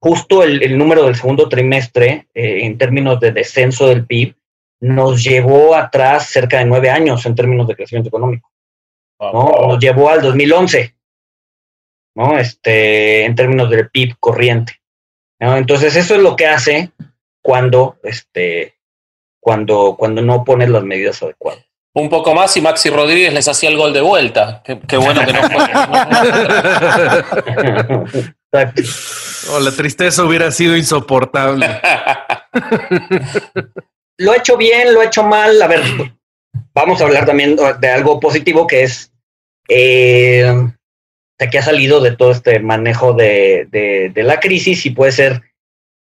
[0.00, 4.34] justo el, el, número del segundo trimestre eh, en términos de descenso del PIB
[4.80, 8.50] nos llevó atrás cerca de nueve años en términos de crecimiento económico.
[9.20, 9.52] ¿no?
[9.68, 10.96] Nos llevó al 2011,
[12.16, 12.38] ¿no?
[12.38, 14.80] Este, en términos del PIB corriente.
[15.38, 15.54] ¿no?
[15.56, 16.92] Entonces, eso es lo que hace
[17.42, 18.76] cuando, este,
[19.38, 21.66] cuando, cuando no pones las medidas adecuadas.
[21.92, 24.62] un poco más y Maxi Rodríguez les hacía el gol de vuelta.
[24.64, 25.58] Qué, bueno que no fue.
[29.50, 31.66] oh, la tristeza hubiera sido insoportable.
[34.20, 35.60] lo he hecho bien, lo he hecho mal.
[35.60, 35.80] A ver,
[36.74, 39.12] vamos a hablar también de algo positivo que es
[39.68, 40.52] eh,
[41.50, 45.42] que ha salido de todo este manejo de, de, la crisis y puede ser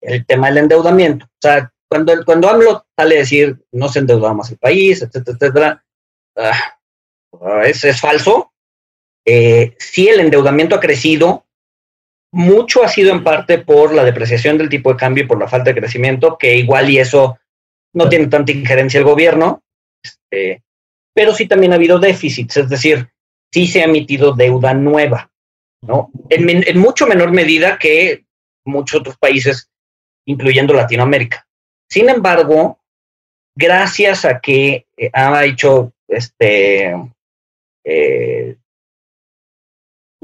[0.01, 1.25] el tema del endeudamiento.
[1.25, 5.85] O sea, cuando, cuando AMLO sale a decir no se más el país, etcétera, etcétera,
[6.37, 8.51] ah, es, es, falso.
[9.25, 11.45] Eh, sí, el endeudamiento ha crecido.
[12.33, 15.47] Mucho ha sido en parte por la depreciación del tipo de cambio y por la
[15.47, 17.37] falta de crecimiento, que igual y eso
[17.93, 19.63] no tiene tanta injerencia el gobierno,
[20.03, 20.63] este,
[21.13, 23.09] pero sí también ha habido déficits, es decir,
[23.51, 25.31] sí se ha emitido deuda nueva,
[25.81, 26.11] ¿no?
[26.29, 28.25] En, mucho menor medida que
[28.65, 29.69] muchos otros países,
[30.25, 31.47] incluyendo Latinoamérica.
[31.89, 32.79] Sin embargo,
[33.55, 36.95] gracias a que eh, ha hecho este
[37.83, 38.57] eh,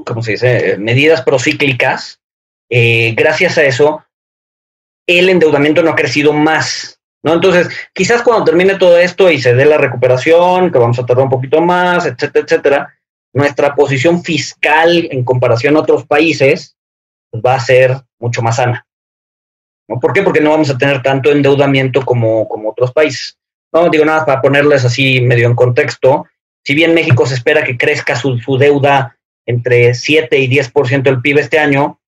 [0.04, 0.76] ¿cómo se dice?
[0.78, 2.20] medidas procíclicas,
[2.68, 4.04] eh, gracias a eso,
[5.06, 6.99] el endeudamiento no ha crecido más.
[7.22, 7.34] ¿No?
[7.34, 11.24] Entonces, quizás cuando termine todo esto y se dé la recuperación, que vamos a tardar
[11.24, 12.94] un poquito más, etcétera, etcétera,
[13.32, 16.76] nuestra posición fiscal en comparación a otros países
[17.34, 18.86] va a ser mucho más sana.
[19.88, 20.00] ¿no?
[20.00, 20.22] ¿Por qué?
[20.22, 23.38] Porque no vamos a tener tanto endeudamiento como, como otros países.
[23.72, 26.26] No digo nada para ponerles así medio en contexto.
[26.64, 29.16] Si bien México se espera que crezca su, su deuda
[29.46, 32.00] entre 7 y 10% del PIB este año,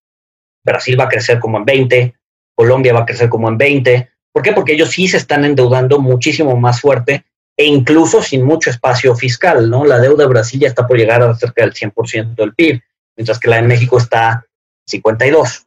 [0.65, 2.15] Brasil va a crecer como en 20,
[2.55, 4.53] Colombia va a crecer como en 20, ¿Por qué?
[4.53, 7.25] Porque ellos sí se están endeudando muchísimo más fuerte
[7.57, 9.85] e incluso sin mucho espacio fiscal, ¿no?
[9.85, 12.81] La deuda de Brasil ya está por llegar a cerca del 100% del PIB,
[13.17, 14.47] mientras que la de México está
[14.87, 15.67] 52,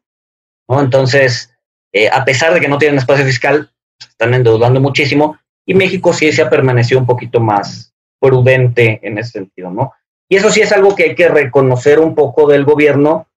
[0.67, 0.81] ¿no?
[0.81, 1.51] Entonces,
[1.93, 6.11] eh, a pesar de que no tienen espacio fiscal, se están endeudando muchísimo y México
[6.11, 9.93] sí se ha permanecido un poquito más prudente en ese sentido, ¿no?
[10.27, 13.27] Y eso sí es algo que hay que reconocer un poco del gobierno,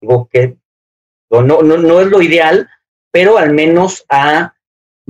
[0.00, 0.56] digo que
[1.30, 2.68] no, no, no es lo ideal,
[3.12, 4.54] pero al menos ha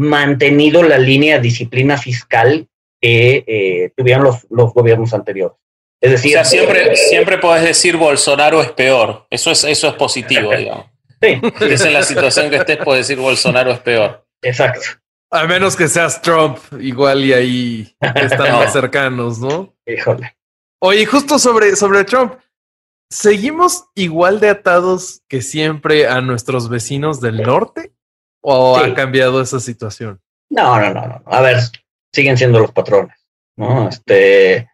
[0.01, 2.67] mantenido la línea de disciplina fiscal
[3.01, 5.57] que eh, tuvieron los, los, gobiernos anteriores.
[6.01, 9.27] Es decir, siempre, siempre puedes decir Bolsonaro es peor.
[9.31, 10.87] Eso es, eso es positivo, digamos.
[11.23, 11.39] Sí.
[11.61, 14.27] es en la situación que estés, puedes decir Bolsonaro es peor.
[14.43, 14.81] Exacto.
[15.31, 19.75] A menos que seas Trump, igual y ahí están más cercanos, ¿no?
[19.87, 20.35] Híjole.
[20.81, 22.35] Oye, justo sobre, sobre Trump,
[23.11, 27.93] ¿seguimos igual de atados que siempre a nuestros vecinos del norte?
[28.43, 30.21] ¿O ha cambiado esa situación?
[30.51, 31.23] No, no, no, no.
[31.27, 31.59] A ver,
[32.13, 33.17] siguen siendo los patrones,
[33.57, 33.89] ¿no?
[33.89, 34.69] Este,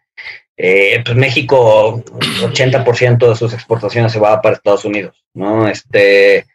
[0.55, 5.67] eh, pues México, 80% de sus exportaciones se va para Estados Unidos, ¿no?
[5.67, 6.47] Este,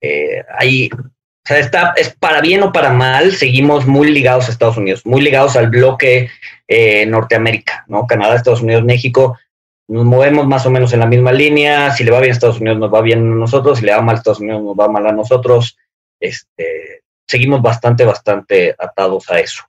[0.00, 0.98] eh, ahí, o
[1.44, 5.20] sea, está, es para bien o para mal, seguimos muy ligados a Estados Unidos, muy
[5.20, 6.30] ligados al bloque
[6.66, 8.06] eh, Norteamérica, ¿no?
[8.06, 9.38] Canadá, Estados Unidos, México,
[9.86, 12.60] nos movemos más o menos en la misma línea, si le va bien a Estados
[12.60, 14.88] Unidos, nos va bien a nosotros, si le va mal a Estados Unidos, nos va
[14.88, 15.76] mal a nosotros,
[16.22, 19.62] este, seguimos bastante, bastante atados a eso.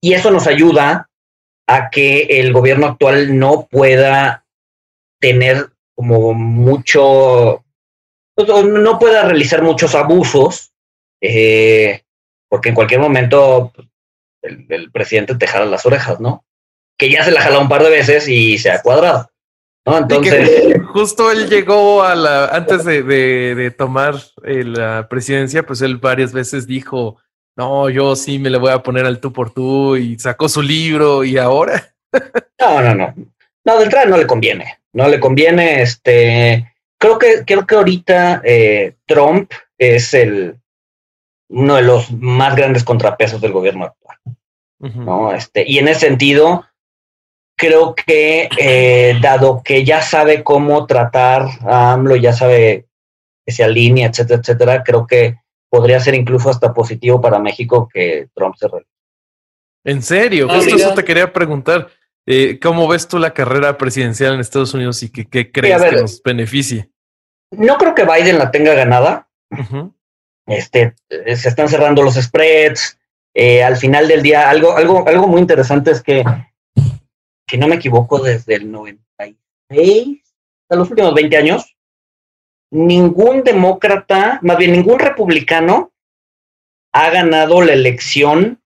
[0.00, 1.08] Y eso nos ayuda
[1.66, 4.44] a que el gobierno actual no pueda
[5.18, 7.64] tener como mucho,
[8.34, 10.72] pues, no pueda realizar muchos abusos,
[11.22, 12.02] eh,
[12.48, 13.88] porque en cualquier momento pues,
[14.68, 16.44] el, presidente te jala las orejas, ¿no?
[16.98, 19.30] Que ya se la jala un par de veces y se ha cuadrado.
[19.84, 20.80] Entonces.
[20.92, 22.46] justo él llegó a la.
[22.46, 27.18] Antes de, de, tomar eh, la presidencia, pues él varias veces dijo:
[27.56, 30.62] No, yo sí me le voy a poner al tú por tú y sacó su
[30.62, 31.94] libro y ahora.
[32.60, 33.14] no, no, no.
[33.66, 34.78] No, de entrada no le conviene.
[34.92, 35.82] No le conviene.
[35.82, 36.72] Este.
[36.98, 40.56] Creo que, creo que ahorita eh, Trump es el
[41.48, 44.18] uno de los más grandes contrapesos del gobierno actual.
[44.78, 45.32] ¿no?
[45.32, 46.66] Este, y en ese sentido,
[47.56, 52.86] creo que eh, dado que ya sabe cómo tratar a AMLO, ya sabe
[53.44, 55.36] que se alinea, etcétera, etcétera, creo que
[55.68, 58.90] podría ser incluso hasta positivo para México que Trump se realice.
[59.84, 61.88] En serio, justo eso te quería preguntar.
[62.26, 66.22] Eh, ¿Cómo ves tú la carrera presidencial en Estados Unidos y qué, crees que nos
[66.22, 66.90] beneficie?
[67.50, 69.28] No creo que Biden la tenga ganada.
[70.46, 72.98] Este, eh, se están cerrando los spreads.
[73.62, 76.24] al final del día, algo, algo, algo muy interesante es que
[77.48, 80.18] si no me equivoco, desde el 96,
[80.70, 81.76] a los últimos 20 años,
[82.70, 85.92] ningún demócrata, más bien ningún republicano,
[86.92, 88.60] ha ganado la elección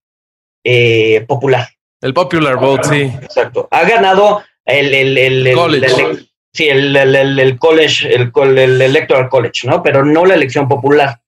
[0.65, 1.69] eh, popular.
[2.01, 3.03] El popular vote, sí.
[3.23, 3.69] Exacto.
[3.71, 6.29] Ha ganado el, el, el, college.
[6.53, 9.83] sí, el, el, college, el, electoral college, ¿no?
[9.83, 11.21] Pero no la elección popular.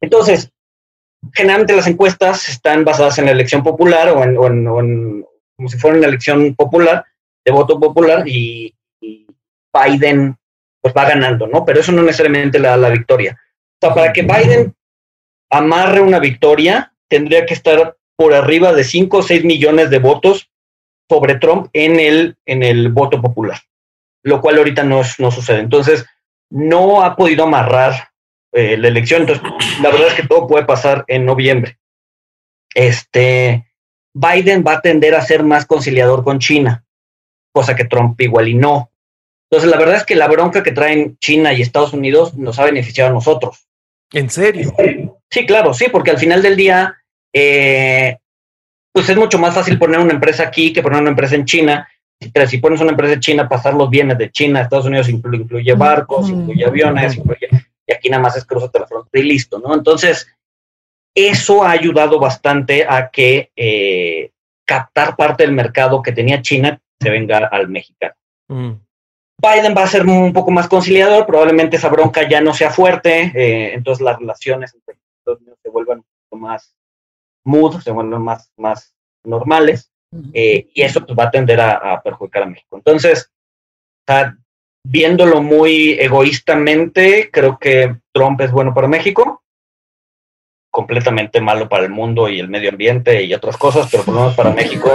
[0.00, 0.52] Entonces,
[1.32, 5.24] generalmente las encuestas están basadas en la elección popular o en,
[5.56, 7.04] como si fuera una elección popular,
[7.44, 8.72] de voto popular, y,
[9.72, 10.34] Biden
[10.80, 11.64] pues va ganando, ¿no?
[11.64, 13.38] Pero eso no necesariamente le da la victoria.
[13.74, 14.74] O sea, para que Biden
[15.50, 20.50] amarre una victoria, tendría que estar por arriba de 5 o 6 millones de votos
[21.10, 23.60] sobre Trump en el, en el voto popular,
[24.22, 25.60] lo cual ahorita no, no sucede.
[25.60, 26.06] Entonces,
[26.50, 28.10] no ha podido amarrar
[28.52, 29.22] eh, la elección.
[29.22, 29.44] Entonces,
[29.82, 31.78] la verdad es que todo puede pasar en noviembre.
[32.74, 33.66] Este,
[34.16, 36.82] Biden va a tender a ser más conciliador con China,
[37.52, 38.90] cosa que Trump igual y no.
[39.50, 42.64] Entonces, la verdad es que la bronca que traen China y Estados Unidos nos ha
[42.64, 43.68] beneficiado a nosotros.
[44.12, 44.74] ¿En serio?
[45.28, 46.96] Sí, claro, sí, porque al final del día,
[47.30, 48.16] eh,
[48.90, 51.86] pues es mucho más fácil poner una empresa aquí que poner una empresa en China.
[52.48, 55.74] Si, pones una empresa en China, pasar los bienes de China a Estados Unidos incluye,
[55.74, 57.18] barcos, incluye aviones,
[57.86, 59.74] y aquí nada más es cruzo de la frontera y listo, ¿no?
[59.74, 60.26] Entonces,
[61.16, 64.30] eso ha ayudado bastante a que eh,
[64.66, 68.14] captar parte del mercado que tenía China se venga al mexicano.
[68.48, 68.72] Mm.
[69.38, 73.32] Biden va a ser un poco más conciliador, probablemente esa bronca ya no sea fuerte,
[73.34, 76.74] eh, entonces las relaciones entre Estados Unidos se vuelvan un poco más
[77.44, 78.94] mood, se vuelven más, más
[79.24, 79.90] normales,
[80.32, 82.76] eh, y eso pues, va a tender a, perjudicar a México.
[82.76, 83.30] Entonces,
[84.84, 89.42] viéndolo muy egoístamente, creo que Trump es bueno para México,
[90.76, 94.20] completamente malo para el mundo y el medio ambiente y otras cosas, pero por lo
[94.20, 94.94] menos para México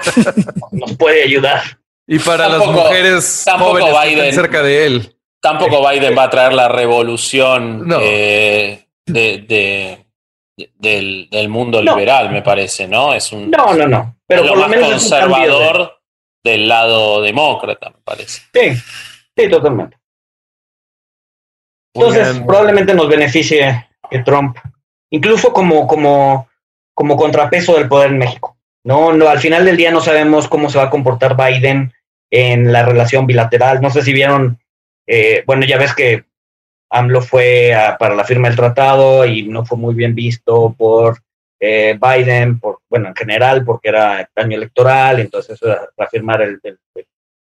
[0.72, 1.60] nos puede ayudar.
[2.06, 5.16] Y para las mujeres jóvenes Biden, cerca de él.
[5.38, 9.98] Tampoco Biden va a traer la revolución eh, de,
[10.78, 13.12] del, mundo liberal, me parece, ¿no?
[13.12, 14.16] Es un no, no, no.
[14.26, 16.00] Pero por lo menos conservador
[16.42, 18.40] del lado demócrata, me parece.
[18.50, 18.82] Sí,
[19.36, 19.98] sí, totalmente.
[21.94, 24.56] Entonces, probablemente nos beneficie que Trump
[25.12, 26.48] incluso como, como,
[26.94, 28.56] como contrapeso del poder en México.
[28.84, 31.92] No, no, al final del día no sabemos cómo se va a comportar Biden
[32.30, 33.80] en la relación bilateral.
[33.80, 34.58] No sé si vieron,
[35.06, 36.24] eh, bueno, ya ves que
[36.90, 41.18] AMLO fue para la firma del tratado y no fue muy bien visto por
[41.60, 46.60] eh, Biden, por, bueno, en general, porque era año electoral, entonces era para firmar el,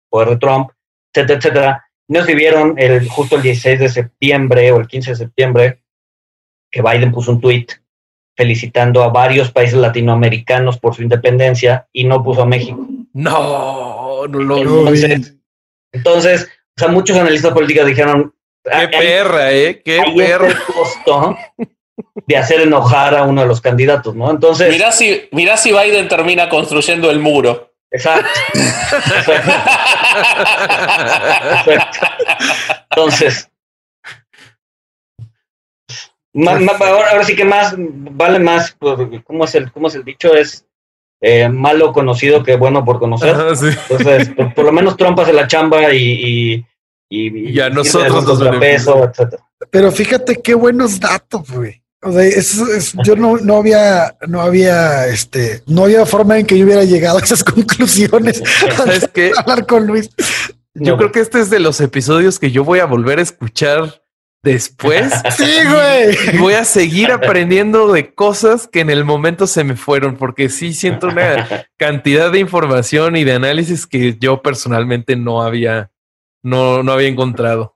[0.09, 0.69] poder de Trump,
[1.11, 1.85] etcétera, etcétera.
[2.07, 5.79] No se vieron el, justo el 16 de septiembre o el 15 de septiembre
[6.75, 7.71] que Biden puso un tuit
[8.35, 12.85] felicitando a varios países latinoamericanos por su independencia y no puso a México.
[13.13, 15.37] No, no lo entonces,
[15.93, 18.33] entonces, o sea, muchos analistas políticos dijeron...
[18.61, 19.81] Qué perra, ¿eh?
[19.85, 20.47] Qué perra.
[20.49, 21.37] El costo
[22.27, 24.29] de hacer enojar a uno de los candidatos, ¿no?
[24.29, 24.69] Entonces...
[24.69, 27.71] Mira si, mira si Biden termina construyendo el muro.
[27.89, 28.27] Exacto.
[31.65, 32.07] Exacto.
[32.89, 33.49] Entonces,
[36.35, 38.75] ahora, sí que más vale más,
[39.23, 40.33] ¿cómo es el, cómo es el dicho?
[40.35, 40.65] Es
[41.21, 43.29] eh, malo conocido que bueno por conocer.
[43.29, 46.65] Entonces, por, lo menos Trump hace la chamba y,
[47.09, 49.43] y, y, a nosotros nos peso, etcétera.
[49.71, 51.81] Pero fíjate qué buenos datos, güey.
[52.01, 56.45] O sea, eso es, yo no, no había, no había, este, no había forma en
[56.45, 58.43] que yo hubiera llegado a esas conclusiones.
[59.37, 60.09] Hablar con Luis.
[60.75, 64.04] Yo creo que este es de los episodios que yo voy a volver a escuchar
[64.45, 65.11] después.
[65.35, 66.37] sí, güey.
[66.37, 70.73] Voy a seguir aprendiendo de cosas que en el momento se me fueron, porque sí
[70.73, 75.91] siento una cantidad de información y de análisis que yo personalmente no había,
[76.43, 77.75] no, no había encontrado.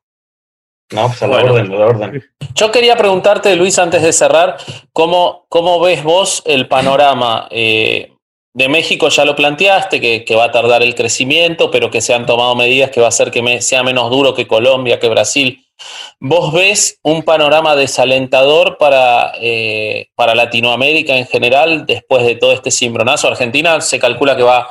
[0.91, 2.23] No, pues a la orden, a la orden.
[2.55, 4.57] Yo quería preguntarte, Luis, antes de cerrar,
[4.93, 7.47] ¿cómo, cómo ves vos el panorama?
[7.51, 8.13] Eh,
[8.53, 12.15] de México ya lo planteaste, que, que, va a tardar el crecimiento, pero que se
[12.15, 15.68] han tomado medidas que va a hacer que sea menos duro que Colombia, que Brasil.
[16.19, 22.71] ¿Vos ves un panorama desalentador para, eh, para Latinoamérica en general después de todo este
[22.71, 23.27] cimbronazo?
[23.27, 24.67] Argentina se calcula que va,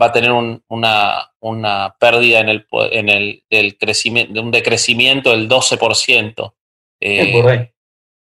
[0.00, 3.08] va a tener una, una, pérdida en el, en
[3.50, 6.54] el crecimiento, de un decrecimiento del 12%.
[7.00, 7.70] Eh,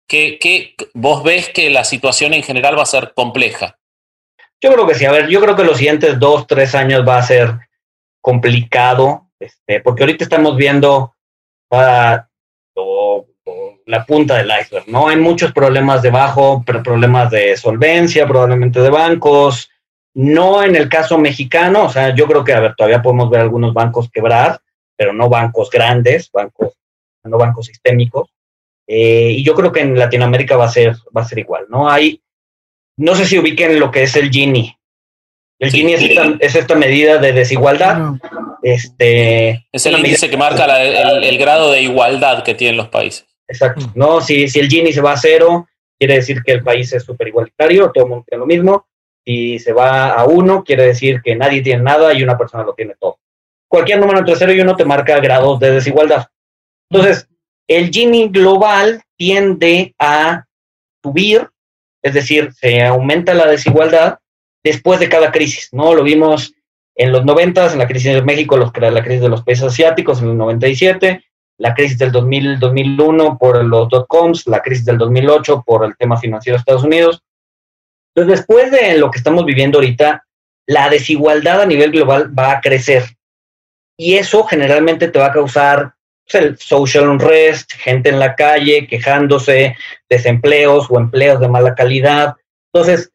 [0.08, 3.80] ¿qué, ¿qué, vos ves que la situación en general va a ser compleja?
[4.62, 5.06] Yo creo que sí.
[5.06, 7.58] A ver, yo creo que los siguientes dos, tres años va a ser
[8.22, 11.15] complicado, este, porque ahorita estamos viendo
[11.68, 12.30] para
[13.86, 15.08] la punta del iceberg, ¿no?
[15.08, 19.70] Hay muchos problemas debajo, problemas de solvencia, probablemente de bancos,
[20.16, 23.42] no en el caso mexicano, o sea, yo creo que, a ver, todavía podemos ver
[23.42, 24.60] algunos bancos quebrar,
[24.96, 26.74] pero no bancos grandes, bancos,
[27.24, 28.30] no bancos sistémicos.
[28.88, 31.90] Eh, y yo creo que en Latinoamérica va a ser, va a ser igual, ¿no?
[31.90, 32.22] Hay,
[32.98, 34.78] no sé si ubiquen lo que es el Gini.
[35.60, 38.16] El Gini es esta, medida de desigualdad.
[38.62, 43.26] Este, es el índice que marca el, grado de igualdad que tienen los países.
[43.48, 43.86] Exacto.
[43.96, 47.04] No, si, si el Gini se va a cero, quiere decir que el país es
[47.04, 48.88] súper igualitario, todo el mundo tiene lo mismo.
[49.24, 52.74] Si se va a uno, quiere decir que nadie tiene nada y una persona lo
[52.74, 53.20] tiene todo.
[53.68, 56.28] Cualquier número entre 0 y 1 te marca grados de desigualdad.
[56.90, 57.28] Entonces,
[57.68, 60.46] el Gini global tiende a
[61.02, 61.50] subir,
[62.04, 64.20] es decir, se aumenta la desigualdad
[64.66, 65.94] después de cada crisis, ¿no?
[65.94, 66.54] Lo vimos
[66.96, 70.22] en los 90, en la crisis de México, los, la crisis de los países asiáticos
[70.22, 71.24] en el 97,
[71.60, 76.18] la crisis del 2000, 2001 por los dot-coms, la crisis del 2008 por el tema
[76.18, 77.22] financiero de Estados Unidos.
[78.14, 80.26] Entonces, después de lo que estamos viviendo ahorita,
[80.66, 83.04] la desigualdad a nivel global va a crecer.
[83.98, 85.94] Y eso generalmente te va a causar
[86.26, 89.78] pues, el social unrest, gente en la calle quejándose,
[90.10, 92.36] desempleos o empleos de mala calidad.
[92.74, 93.12] Entonces,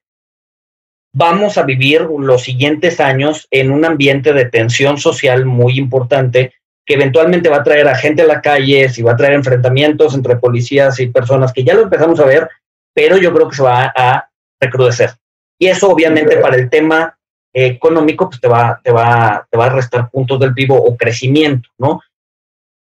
[1.13, 6.55] vamos a vivir los siguientes años en un ambiente de tensión social muy importante
[6.87, 10.15] que eventualmente va a traer a gente a la calle, si va a traer enfrentamientos
[10.15, 12.49] entre policías y personas, que ya lo empezamos a ver,
[12.95, 14.29] pero yo creo que se va a
[14.61, 15.11] recrudecer.
[15.59, 17.17] Y eso obviamente para el tema
[17.53, 21.69] económico, pues te va, te va, te va a restar puntos del PIB o crecimiento,
[21.79, 22.01] ¿no?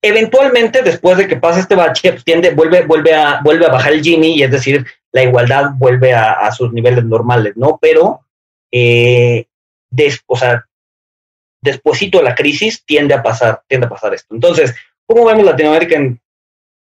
[0.03, 3.93] Eventualmente, después de que pase este bache, pues tiende, vuelve, vuelve, a, vuelve a bajar
[3.95, 4.85] el Gini y es decir,
[5.15, 7.79] la igualdad vuelve a, sus niveles normales, ¿no?
[7.81, 8.23] Pero,
[8.73, 9.47] eh,
[10.27, 10.67] o sea,
[11.63, 14.35] despuésito de la crisis tiende a pasar, tiende a pasar esto.
[14.35, 14.75] Entonces,
[15.07, 16.21] ¿cómo vemos Latinoamérica en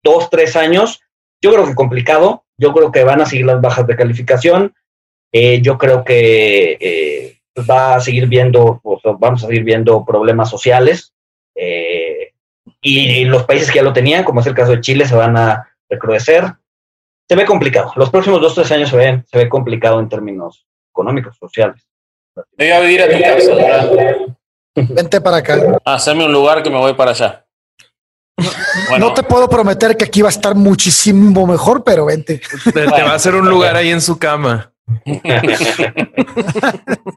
[0.03, 1.01] dos, tres años?
[1.43, 2.45] Yo creo que complicado.
[2.57, 4.75] Yo creo que van a seguir las bajas de calificación.
[5.31, 8.81] Eh, yo creo que eh, va a seguir viendo,
[9.19, 11.13] vamos a seguir viendo problemas sociales.
[11.55, 12.33] Eh,
[12.81, 15.37] y los países que ya lo tenían, como es el caso de Chile, se van
[15.37, 16.55] a recrudecer.
[17.29, 17.93] Se ve complicado.
[17.97, 21.87] Los próximos dos, tres años se ve, se ve complicado en términos económicos, sociales.
[22.59, 23.53] voy a vivir a tu casa.
[24.75, 25.79] Vente para acá.
[25.85, 27.47] Haceme un lugar que me voy para allá.
[28.99, 32.41] No te puedo prometer que aquí va a estar muchísimo mejor, pero vente.
[32.73, 34.73] Te, va a hacer un lugar ahí en su cama.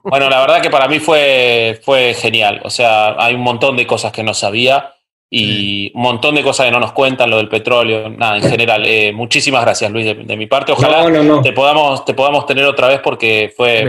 [0.04, 2.62] bueno, la verdad que para mí fue, fue genial.
[2.64, 4.95] O sea, hay un montón de cosas que no sabía
[5.30, 8.84] y un montón de cosas que no nos cuentan, lo del petróleo, nada, en general.
[8.86, 10.72] Eh, muchísimas gracias, Luis, de, mi parte.
[10.72, 11.06] Ojalá
[11.42, 13.84] Te, podamos, te podamos tener otra vez porque fue,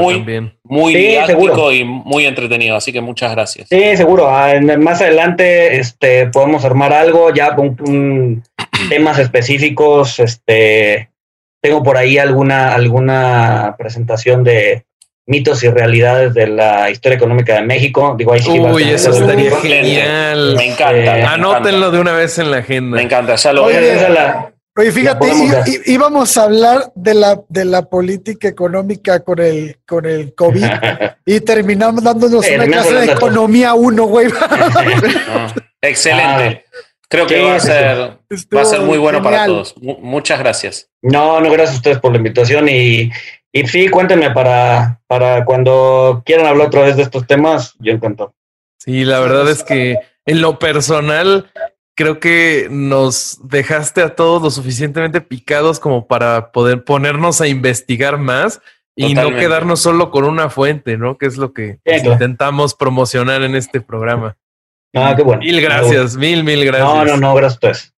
[0.00, 2.76] muy, muy didáctico y muy entretenido.
[2.76, 3.68] Así que muchas gracias.
[3.68, 4.28] Sí, seguro.
[4.28, 7.76] Ah, más adelante este, podemos armar algo ya con
[8.88, 10.18] temas específicos.
[10.18, 11.10] Este,
[11.62, 14.84] tengo por ahí alguna, alguna presentación de
[15.26, 18.14] mitos y realidades de la historia económica de México.
[18.18, 20.54] Digo, Uy, eso estaría genial.
[20.56, 21.18] Me encanta.
[21.18, 22.96] Eh, Anótenlo de una vez en la agenda.
[22.96, 23.98] Me encanta, ya lo Oye,
[24.74, 25.30] Oye, fíjate,
[25.84, 30.64] íbamos a hablar de la, de la política económica con el, con el COVID
[31.26, 34.28] y terminamos dándonos una clase de economía uno, güey.
[35.82, 36.64] excelente.
[36.66, 36.78] Ah.
[37.06, 38.18] Creo que va, a ser,
[38.56, 39.74] va a ser muy bueno para todos.
[39.76, 40.88] muchas gracias.
[41.02, 43.10] No, no, gracias a ustedes por la invitación y,
[43.52, 48.34] y sí, cuéntenme para, para cuando quieran hablar otra vez de estos temas, yo encantado.
[48.78, 49.96] Sí, la verdad es que
[50.26, 51.50] en lo personal
[51.94, 58.18] creo que nos dejaste a todos lo suficientemente picados como para poder ponernos a investigar
[58.18, 58.60] más
[58.96, 61.18] y no quedarnos solo con una fuente, ¿no?
[61.18, 64.36] Que es lo que intentamos promocionar en este programa.
[64.94, 65.42] Ah, qué bueno.
[65.42, 66.88] Mil gracias, mil, mil gracias.
[66.88, 67.94] No, no, no, gracias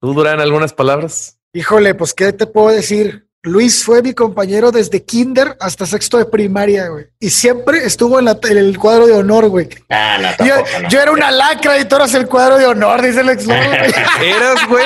[0.00, 1.38] ¿Tú, Durán, algunas palabras?
[1.54, 3.25] Híjole, pues, ¿qué te puedo decir?
[3.46, 7.06] Luis fue mi compañero desde kinder hasta sexto de primaria, güey.
[7.20, 9.68] Y siempre estuvo en, el cuadro de honor, güey.
[9.88, 13.30] Ah, no, yo, era una lacra y tú eras el cuadro de honor, dice el
[13.30, 13.46] ex
[14.20, 14.84] Eras, güey.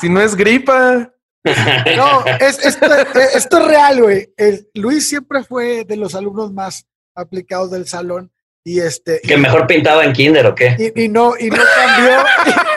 [0.00, 1.10] Si no es gripa.
[1.96, 2.86] No, esto,
[3.34, 4.32] es real, güey.
[4.74, 6.86] Luis siempre fue de los alumnos más
[7.16, 8.31] aplicados del salón.
[8.64, 9.20] Y este.
[9.20, 10.92] Que mejor pintaba en kinder o qué.
[10.94, 12.24] Y, no, y no cambió,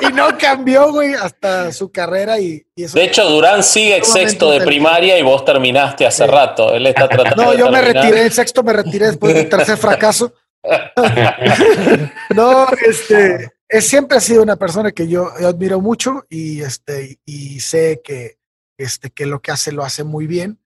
[0.09, 5.17] y, no cambió, güey, hasta su carrera y, De hecho, Durán sigue sexto de primaria
[5.19, 6.73] y vos terminaste hace rato.
[6.73, 7.43] Él está tratando.
[7.43, 10.33] No, yo me retiré, el sexto me retiré después del tercer fracaso.
[12.35, 17.59] no, este, es, siempre ha sido una persona que yo, admiro mucho y este, y
[17.59, 18.39] sé que,
[18.79, 20.59] este, que lo que hace lo hace muy bien.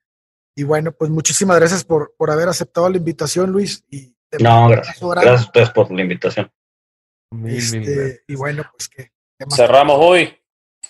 [0.56, 3.84] Y bueno, pues muchísimas gracias por, por haber aceptado la invitación, Luis.
[3.90, 5.00] Y no, gracias.
[5.00, 6.52] Gracias a ustedes por la invitación.
[7.46, 9.12] Este, y bueno, pues que.
[9.56, 10.36] Cerramos hoy.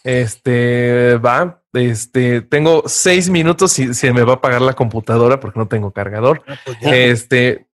[0.03, 1.61] Este va.
[1.73, 5.91] Este tengo seis minutos y se me va a apagar la computadora porque no tengo
[5.91, 6.43] cargador.
[6.47, 7.67] Ah, pues este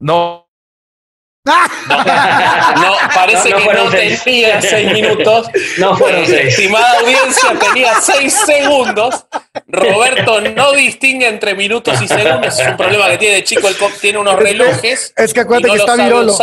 [0.00, 0.48] no.
[1.44, 5.48] No, parece que no tenía seis minutos.
[5.78, 6.50] No fueron seis.
[6.50, 9.26] Estimada audiencia, tenía seis segundos.
[9.66, 12.58] Roberto no distingue entre minutos y segundos.
[12.58, 13.66] Es un problema que tiene de chico.
[13.66, 15.12] Él tiene unos relojes.
[15.16, 16.36] Es que acuérdate que está virolo.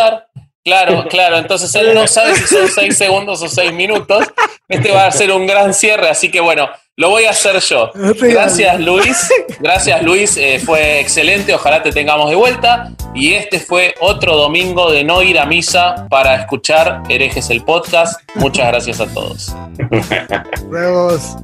[0.66, 1.38] Claro, claro.
[1.38, 4.28] Entonces él no sabe si son seis segundos o seis minutos.
[4.68, 6.10] Este va a ser un gran cierre.
[6.10, 6.70] Así que bueno,
[7.00, 7.92] Lo voy a hacer yo.
[8.20, 9.30] Gracias, Luis.
[9.62, 10.36] Gracias, Luis.
[10.36, 11.54] Eh, fue excelente.
[11.54, 12.92] Ojalá te tengamos de vuelta.
[13.16, 18.22] Y este fue otro domingo de no ir a misa para escuchar Herejes el podcast.
[18.36, 19.56] Muchas gracias a todos.
[20.70, 21.38] Vemos.